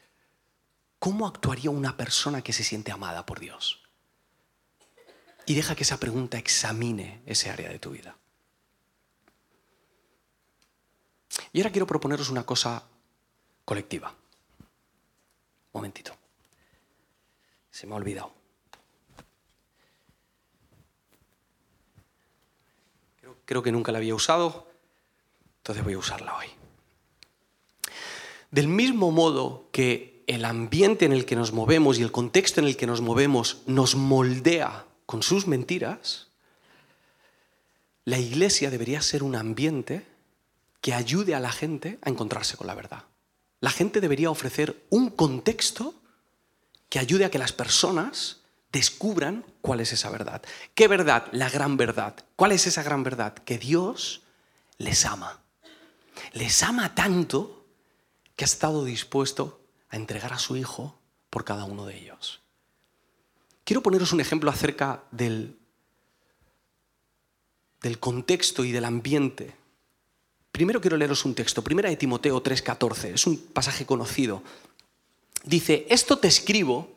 ¿cómo 1.03 1.27
actuaría 1.27 1.69
una 1.69 1.97
persona 1.97 2.43
que 2.43 2.53
se 2.53 2.63
siente 2.63 2.93
amada 2.93 3.27
por 3.27 3.41
Dios? 3.41 3.81
Y 5.47 5.55
deja 5.55 5.75
que 5.75 5.83
esa 5.83 5.99
pregunta 5.99 6.39
examine 6.39 7.23
ese 7.27 7.51
área 7.51 7.71
de 7.71 7.81
tu 7.81 7.91
vida. 7.91 8.17
Y 11.53 11.61
ahora 11.61 11.71
quiero 11.71 11.87
proponeros 11.87 12.31
una 12.31 12.45
cosa 12.45 12.85
colectiva. 13.65 14.15
Momentito. 15.73 16.15
Se 17.71 17.87
me 17.87 17.95
ha 17.95 17.97
olvidado. 17.97 18.33
Creo, 23.45 23.63
que 23.63 23.73
nunca 23.73 23.93
la 23.93 23.99
había 23.99 24.15
usado, 24.15 24.67
entonces 25.59 25.85
voy 25.85 25.95
a 25.95 25.99
usarla 25.99 26.37
hoy. 26.37 26.47
Del 28.51 28.69
mismo 28.69 29.11
modo 29.11 29.69
que 29.73 30.23
el 30.27 30.45
ambiente 30.45 31.05
en 31.05 31.13
el 31.13 31.27
que 31.27 31.37
nos 31.37 31.53
movemos 31.53 31.99
y 31.99 32.03
el 32.03 32.13
contexto 32.13 32.61
en 32.61 32.67
el 32.67 32.77
que 32.77 32.87
nos 32.87 33.01
movemos 33.01 33.63
nos 33.67 33.95
moldea 33.95 34.87
con 35.07 35.23
sus 35.23 35.47
mentiras, 35.47 36.29
la 38.05 38.19
iglesia 38.19 38.71
debería 38.71 39.03
ser 39.03 39.23
un 39.23 39.35
ambiente 39.35 40.07
que 40.83 40.93
ayude 40.93 41.35
a 41.35 41.41
la 41.41 41.53
gente 41.53 41.99
a 42.03 42.11
encontrarse 42.11 42.59
con 42.59 42.67
la 42.67 42.75
verdad. 42.75 43.05
La 43.61 43.71
gente 43.71 44.03
debería 44.03 44.31
ofrecer 44.31 44.85
un 44.91 45.09
contexto 45.09 45.95
que 46.91 46.99
ayude 46.99 47.25
a 47.25 47.31
que 47.31 47.39
las 47.39 47.53
personas 47.53 48.41
descubran 48.73 49.47
cuál 49.61 49.81
es 49.81 49.93
esa 49.93 50.11
verdad. 50.11 50.43
¿Qué 50.75 50.89
verdad? 50.89 51.29
La 51.33 51.49
gran 51.49 51.77
verdad. 51.77 52.17
¿Cuál 52.37 52.53
es 52.53 52.67
esa 52.67 52.83
gran 52.83 53.05
verdad? 53.05 53.33
Que 53.35 53.59
Dios 53.59 54.23
les 54.77 55.07
ama. 55.07 55.41
Les 56.33 56.63
ama 56.63 56.95
tanto 56.95 57.65
que 58.35 58.45
ha 58.45 58.47
estado 58.47 58.85
dispuesto 58.85 59.61
a 59.89 59.97
entregar 59.97 60.33
a 60.33 60.39
su 60.39 60.57
Hijo 60.57 60.99
por 61.31 61.45
cada 61.45 61.65
uno 61.65 61.87
de 61.87 61.97
ellos. 61.97 62.41
Quiero 63.65 63.83
poneros 63.83 64.13
un 64.13 64.21
ejemplo 64.21 64.51
acerca 64.51 65.05
del, 65.13 65.57
del 67.81 68.01
contexto 68.01 68.65
y 68.65 68.73
del 68.73 68.85
ambiente. 68.85 69.62
Primero 70.53 70.83
quiero 70.83 70.99
leeros 70.99 71.25
un 71.25 71.35
texto, 71.35 71.65
primera 71.65 71.89
de 71.89 71.97
Timoteo 71.97 72.43
3:14, 72.43 73.15
es 73.15 73.27
un 73.27 73.39
pasaje 73.39 73.87
conocido. 73.87 74.43
Dice, 75.45 75.87
esto 75.89 76.19
te 76.19 76.29
escribo, 76.29 76.95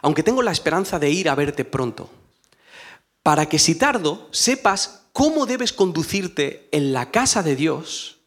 aunque 0.00 0.22
tengo 0.22 0.42
la 0.42 0.50
esperanza 0.50 0.98
de 0.98 1.10
ir 1.10 1.28
a 1.28 1.34
verte 1.34 1.66
pronto, 1.66 2.10
para 3.22 3.46
que 3.46 3.58
si 3.58 3.74
tardo 3.74 4.28
sepas 4.32 5.02
cómo 5.12 5.44
debes 5.46 5.74
conducirte 5.74 6.68
en 6.72 6.92
la 6.94 7.10
casa 7.10 7.42
de 7.42 7.54
Dios, 7.54 8.18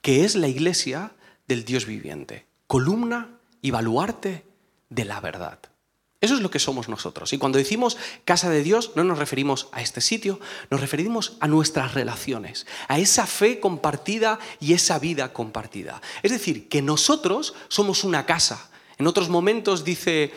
que 0.00 0.24
es 0.24 0.36
la 0.36 0.48
iglesia 0.48 1.12
del 1.48 1.64
Dios 1.64 1.84
viviente, 1.84 2.46
columna 2.68 3.40
y 3.62 3.72
baluarte 3.72 4.44
de 4.90 5.04
la 5.04 5.20
verdad. 5.20 5.58
Eso 6.20 6.34
es 6.34 6.40
lo 6.40 6.50
que 6.50 6.58
somos 6.58 6.88
nosotros. 6.88 7.32
Y 7.32 7.38
cuando 7.38 7.58
decimos 7.58 7.96
casa 8.24 8.50
de 8.50 8.64
Dios, 8.64 8.92
no 8.96 9.04
nos 9.04 9.18
referimos 9.18 9.68
a 9.70 9.82
este 9.82 10.00
sitio, 10.00 10.40
nos 10.68 10.80
referimos 10.80 11.36
a 11.38 11.46
nuestras 11.46 11.94
relaciones, 11.94 12.66
a 12.88 12.98
esa 12.98 13.24
fe 13.26 13.60
compartida 13.60 14.40
y 14.58 14.72
esa 14.72 14.98
vida 14.98 15.32
compartida. 15.32 16.02
Es 16.24 16.32
decir, 16.32 16.68
que 16.68 16.82
nosotros 16.82 17.54
somos 17.68 18.02
una 18.02 18.26
casa. 18.26 18.68
En 18.98 19.06
otros 19.06 19.28
momentos 19.28 19.84
dice, 19.84 20.32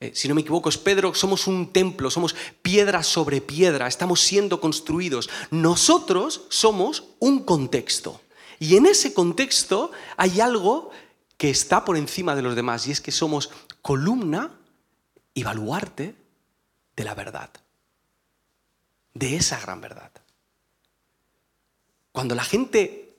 eh, 0.00 0.12
si 0.14 0.26
no 0.26 0.34
me 0.34 0.40
equivoco, 0.40 0.70
es 0.70 0.78
Pedro, 0.78 1.14
somos 1.14 1.46
un 1.46 1.70
templo, 1.70 2.10
somos 2.10 2.34
piedra 2.62 3.02
sobre 3.02 3.42
piedra, 3.42 3.88
estamos 3.88 4.22
siendo 4.22 4.58
construidos. 4.58 5.28
Nosotros 5.50 6.46
somos 6.48 7.04
un 7.18 7.44
contexto. 7.44 8.22
Y 8.58 8.76
en 8.76 8.86
ese 8.86 9.12
contexto 9.12 9.90
hay 10.16 10.40
algo 10.40 10.90
que 11.36 11.50
está 11.50 11.84
por 11.84 11.98
encima 11.98 12.34
de 12.34 12.40
los 12.40 12.56
demás 12.56 12.86
y 12.86 12.92
es 12.92 13.02
que 13.02 13.12
somos 13.12 13.50
columna 13.82 14.52
y 15.36 15.42
de 16.96 17.04
la 17.04 17.14
verdad, 17.14 17.50
de 19.12 19.36
esa 19.36 19.60
gran 19.60 19.82
verdad. 19.82 20.10
Cuando 22.10 22.34
la 22.34 22.42
gente 22.42 23.14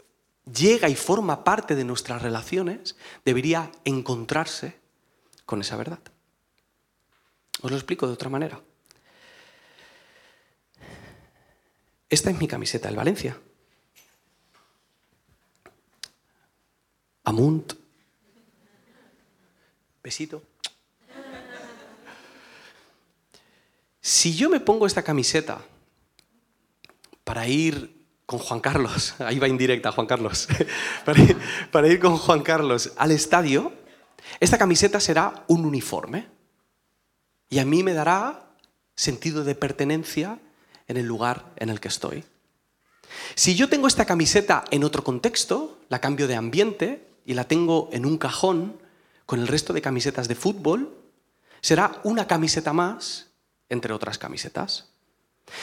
llega 0.52 0.90
y 0.90 0.96
forma 0.96 1.44
parte 1.44 1.76
de 1.76 1.84
nuestras 1.84 2.24
relaciones, 2.24 2.96
debería 3.24 3.72
encontrarse 3.86 4.80
con 5.46 5.62
esa 5.62 5.78
verdad. 5.78 6.00
Os 7.62 7.70
lo 7.70 7.78
explico 7.78 8.08
de 8.08 8.14
otra 8.14 8.32
manera. 8.32 8.60
Esta 12.10 12.32
es 12.32 12.40
mi 12.40 12.48
camiseta 12.48 12.88
del 12.88 12.98
Valencia. 12.98 13.40
Amunt. 17.26 17.74
Besito. 20.02 20.47
Si 24.08 24.34
yo 24.34 24.50
me 24.50 24.62
pongo 24.62 24.88
esta 24.88 25.04
camiseta 25.04 25.60
para 27.26 27.46
ir 27.46 28.06
con 28.26 28.40
Juan 28.40 28.62
Carlos, 28.62 29.16
ahí 29.20 29.38
va 29.38 29.50
indirecta 29.50 29.92
Juan 29.92 30.08
Carlos, 30.08 30.48
para 31.74 31.90
ir, 31.90 32.00
con 32.00 32.16
Juan 32.16 32.42
Carlos 32.42 32.94
al 32.96 33.12
estadio, 33.12 33.74
esta 34.40 34.58
camiseta 34.58 35.02
será 35.02 35.44
un 35.50 35.66
uniforme 35.66 36.30
y 37.50 37.60
a 37.60 37.66
mí 37.66 37.84
me 37.84 37.94
dará 37.94 38.48
sentido 38.96 39.44
de 39.44 39.56
pertenencia 39.56 40.40
en 40.88 40.96
el 40.96 41.06
lugar 41.06 41.52
en 41.58 41.68
el 41.68 41.82
que 41.82 41.90
estoy. 41.90 42.24
Si 43.36 43.56
yo 43.56 43.68
tengo 43.68 43.90
esta 43.90 44.06
camiseta 44.06 44.64
en 44.72 44.86
otro 44.86 45.04
contexto, 45.04 45.82
la 45.90 46.00
cambio 46.00 46.30
de 46.30 46.38
ambiente 46.38 47.10
y 47.26 47.34
la 47.34 47.44
tengo 47.44 47.90
en 47.92 48.06
un 48.06 48.18
cajón 48.18 48.80
con 49.26 49.42
el 49.42 49.50
resto 49.50 49.74
de 49.74 49.82
camisetas 49.82 50.30
de 50.30 50.36
fútbol, 50.36 50.96
será 51.60 52.00
una 52.06 52.26
camiseta 52.26 52.72
más 52.72 53.27
entre 53.70 53.94
otras 53.94 54.18
camisetas. 54.18 54.90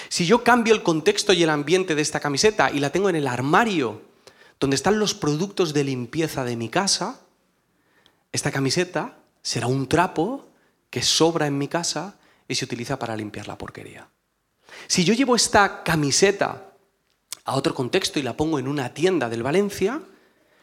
Si 0.08 0.26
yo 0.26 0.42
cambio 0.44 0.74
el 0.74 0.82
contexto 0.82 1.32
y 1.32 1.42
el 1.42 1.50
ambiente 1.50 1.94
de 1.94 2.02
esta 2.02 2.20
camiseta 2.20 2.70
y 2.70 2.80
la 2.80 2.90
tengo 2.90 3.08
en 3.08 3.16
el 3.16 3.26
armario 3.26 4.02
donde 4.58 4.76
están 4.76 4.98
los 4.98 5.14
productos 5.14 5.74
de 5.74 5.84
limpieza 5.84 6.44
de 6.44 6.56
mi 6.56 6.68
casa, 6.68 7.20
esta 8.32 8.50
camiseta 8.50 9.18
será 9.42 9.66
un 9.66 9.88
trapo 9.88 10.46
que 10.90 11.02
sobra 11.02 11.46
en 11.46 11.58
mi 11.58 11.68
casa 11.68 12.16
y 12.48 12.54
se 12.54 12.64
utiliza 12.64 12.98
para 12.98 13.16
limpiar 13.16 13.46
la 13.46 13.58
porquería. 13.58 14.08
Si 14.86 15.04
yo 15.04 15.14
llevo 15.14 15.36
esta 15.36 15.82
camiseta 15.82 16.72
a 17.44 17.54
otro 17.54 17.74
contexto 17.74 18.18
y 18.18 18.22
la 18.22 18.36
pongo 18.36 18.58
en 18.58 18.68
una 18.68 18.94
tienda 18.94 19.28
del 19.28 19.42
Valencia, 19.42 20.00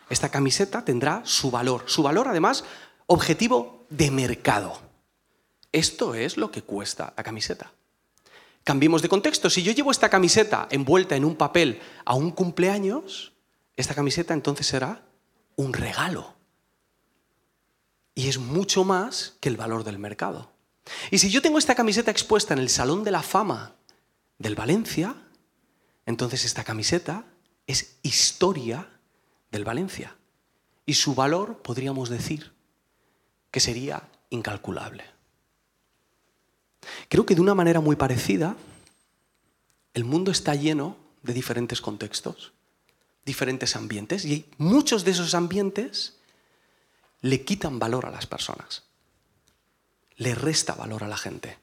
esta 0.10 0.30
camiseta 0.30 0.84
tendrá 0.84 1.22
su 1.24 1.52
valor. 1.52 1.84
Su 1.86 2.04
valor, 2.04 2.28
además, 2.28 2.66
objetivo 3.08 3.86
de 3.90 4.12
mercado. 4.12 4.91
Esto 5.72 6.16
es 6.16 6.38
lo 6.38 6.52
que 6.52 6.64
cuesta 6.64 7.14
la 7.16 7.24
camiseta. 7.24 7.72
Cambiemos 8.64 9.02
de 9.02 9.10
contexto. 9.10 9.50
Si 9.50 9.64
yo 9.64 9.72
llevo 9.72 9.92
esta 9.92 10.10
camiseta 10.10 10.68
envuelta 10.70 11.16
en 11.16 11.26
un 11.26 11.36
papel 11.36 11.82
a 12.06 12.14
un 12.14 12.32
cumpleaños, 12.32 13.34
esta 13.76 13.96
camiseta 13.96 14.34
entonces 14.34 14.68
será 14.68 15.04
un 15.56 15.74
regalo. 15.74 16.36
Y 18.14 18.28
es 18.28 18.38
mucho 18.38 18.84
más 18.84 19.38
que 19.40 19.50
el 19.50 19.58
valor 19.58 19.84
del 19.84 19.98
mercado. 19.98 20.52
Y 21.10 21.20
si 21.20 21.30
yo 21.30 21.42
tengo 21.42 21.58
esta 21.58 21.76
camiseta 21.76 22.12
expuesta 22.12 22.54
en 22.54 22.60
el 22.60 22.70
Salón 22.70 23.04
de 23.04 23.12
la 23.12 23.24
Fama 23.24 23.76
del 24.38 24.56
Valencia, 24.56 25.16
entonces 26.06 26.44
esta 26.46 26.64
camiseta 26.64 27.26
es 27.68 27.98
historia 28.04 28.90
del 29.52 29.64
Valencia. 29.64 30.16
Y 30.86 30.96
su 30.96 31.16
valor, 31.16 31.62
podríamos 31.62 32.10
decir, 32.10 32.54
que 33.50 33.60
sería 33.60 34.10
incalculable. 34.30 35.04
Creo 37.10 37.26
que 37.26 37.36
de 37.36 37.42
una 37.42 37.56
manera 37.56 37.80
muy 37.80 37.96
parecida, 37.96 38.56
el 39.94 40.04
mundo 40.04 40.32
está 40.32 40.56
lleno 40.56 40.98
de 41.24 41.34
diferentes 41.34 41.82
contextos, 41.82 42.54
diferentes 43.26 43.76
ambientes, 43.76 44.26
y 44.26 44.46
muchos 44.58 45.04
de 45.04 45.12
esos 45.12 45.36
ambientes 45.36 46.18
le 47.22 47.44
quitan 47.44 47.80
valor 47.80 48.06
a 48.06 48.12
las 48.12 48.26
personas, 48.26 48.84
le 50.16 50.34
resta 50.36 50.74
valor 50.74 51.04
a 51.04 51.08
la 51.08 51.18
gente. 51.18 51.58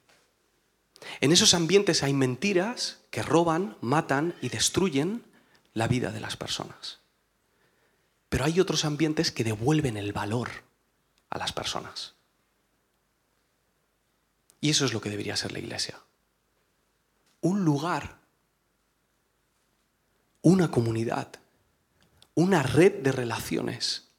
En 1.21 1.31
esos 1.31 1.53
ambientes 1.53 2.03
hay 2.03 2.13
mentiras 2.13 2.99
que 3.09 3.23
roban, 3.23 3.77
matan 3.81 4.35
y 4.41 4.49
destruyen 4.49 5.23
la 5.73 5.87
vida 5.87 6.11
de 6.11 6.19
las 6.19 6.37
personas. 6.37 6.99
Pero 8.29 8.45
hay 8.45 8.59
otros 8.59 8.85
ambientes 8.85 9.31
que 9.31 9.43
devuelven 9.43 9.97
el 9.97 10.13
valor 10.13 10.49
a 11.29 11.37
las 11.37 11.51
personas. 11.51 12.13
Y 14.61 14.69
eso 14.69 14.85
es 14.85 14.93
lo 14.93 15.01
que 15.01 15.09
debería 15.09 15.35
ser 15.35 15.51
la 15.51 15.59
iglesia. 15.59 15.99
Un 17.41 17.63
lugar, 17.63 18.19
una 20.41 20.69
comunidad, 20.69 21.29
una 22.35 22.63
red 22.63 23.01
de 23.01 23.11
relaciones 23.11 24.09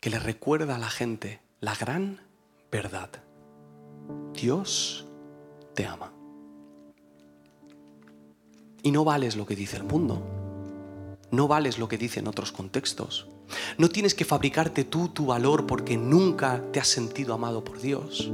que 0.00 0.10
le 0.10 0.18
recuerda 0.18 0.76
a 0.76 0.78
la 0.78 0.90
gente 0.90 1.40
la 1.60 1.74
gran 1.74 2.20
verdad. 2.70 3.10
Dios 4.34 5.06
te 5.74 5.86
ama. 5.86 6.12
Y 8.82 8.90
no 8.90 9.04
vales 9.04 9.36
lo 9.36 9.46
que 9.46 9.56
dice 9.56 9.76
el 9.76 9.84
mundo. 9.84 10.22
no 11.30 11.48
vales 11.48 11.78
lo 11.78 11.88
que 11.88 11.98
dice 11.98 12.20
en 12.20 12.28
otros 12.28 12.52
contextos. 12.52 13.28
No 13.78 13.88
tienes 13.88 14.14
que 14.14 14.24
fabricarte 14.24 14.84
tú 14.84 15.08
tu 15.08 15.26
valor 15.26 15.66
porque 15.66 15.96
nunca 15.96 16.62
te 16.72 16.80
has 16.80 16.88
sentido 16.88 17.34
amado 17.34 17.64
por 17.64 17.80
Dios, 17.80 18.30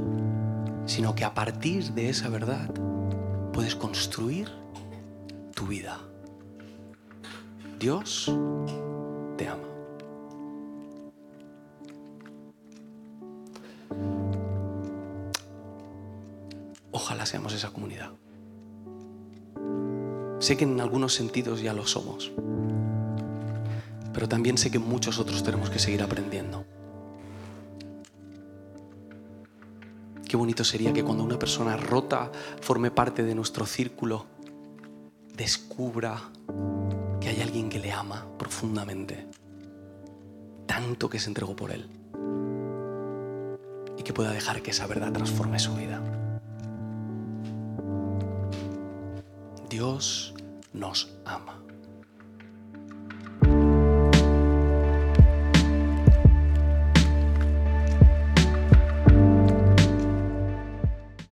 sino 0.85 1.15
que 1.15 1.23
a 1.23 1.33
partir 1.33 1.91
de 1.91 2.09
esa 2.09 2.29
verdad 2.29 2.69
puedes 3.53 3.75
construir 3.75 4.49
tu 5.55 5.67
vida. 5.67 5.99
Dios 7.79 8.31
te 9.37 9.47
ama. 9.47 9.67
Ojalá 16.91 17.25
seamos 17.25 17.53
esa 17.53 17.71
comunidad. 17.71 18.11
Sé 20.39 20.57
que 20.57 20.63
en 20.63 20.79
algunos 20.81 21.13
sentidos 21.13 21.61
ya 21.61 21.73
lo 21.73 21.85
somos, 21.85 22.31
pero 24.21 24.29
también 24.29 24.55
sé 24.55 24.69
que 24.69 24.77
muchos 24.77 25.17
otros 25.17 25.41
tenemos 25.41 25.71
que 25.71 25.79
seguir 25.79 26.03
aprendiendo. 26.03 26.63
Qué 30.27 30.37
bonito 30.37 30.63
sería 30.63 30.93
que 30.93 31.03
cuando 31.03 31.23
una 31.23 31.39
persona 31.39 31.75
rota 31.75 32.31
forme 32.61 32.91
parte 32.91 33.23
de 33.23 33.33
nuestro 33.33 33.65
círculo, 33.65 34.27
descubra 35.35 36.21
que 37.19 37.29
hay 37.29 37.41
alguien 37.41 37.67
que 37.67 37.79
le 37.79 37.91
ama 37.91 38.27
profundamente, 38.37 39.25
tanto 40.67 41.09
que 41.09 41.17
se 41.17 41.27
entregó 41.27 41.55
por 41.55 41.71
él, 41.71 41.89
y 43.97 44.03
que 44.03 44.13
pueda 44.13 44.31
dejar 44.33 44.61
que 44.61 44.69
esa 44.69 44.85
verdad 44.85 45.11
transforme 45.11 45.57
su 45.57 45.73
vida. 45.73 45.99
Dios 49.67 50.35
nos 50.73 51.11
ama. 51.25 51.60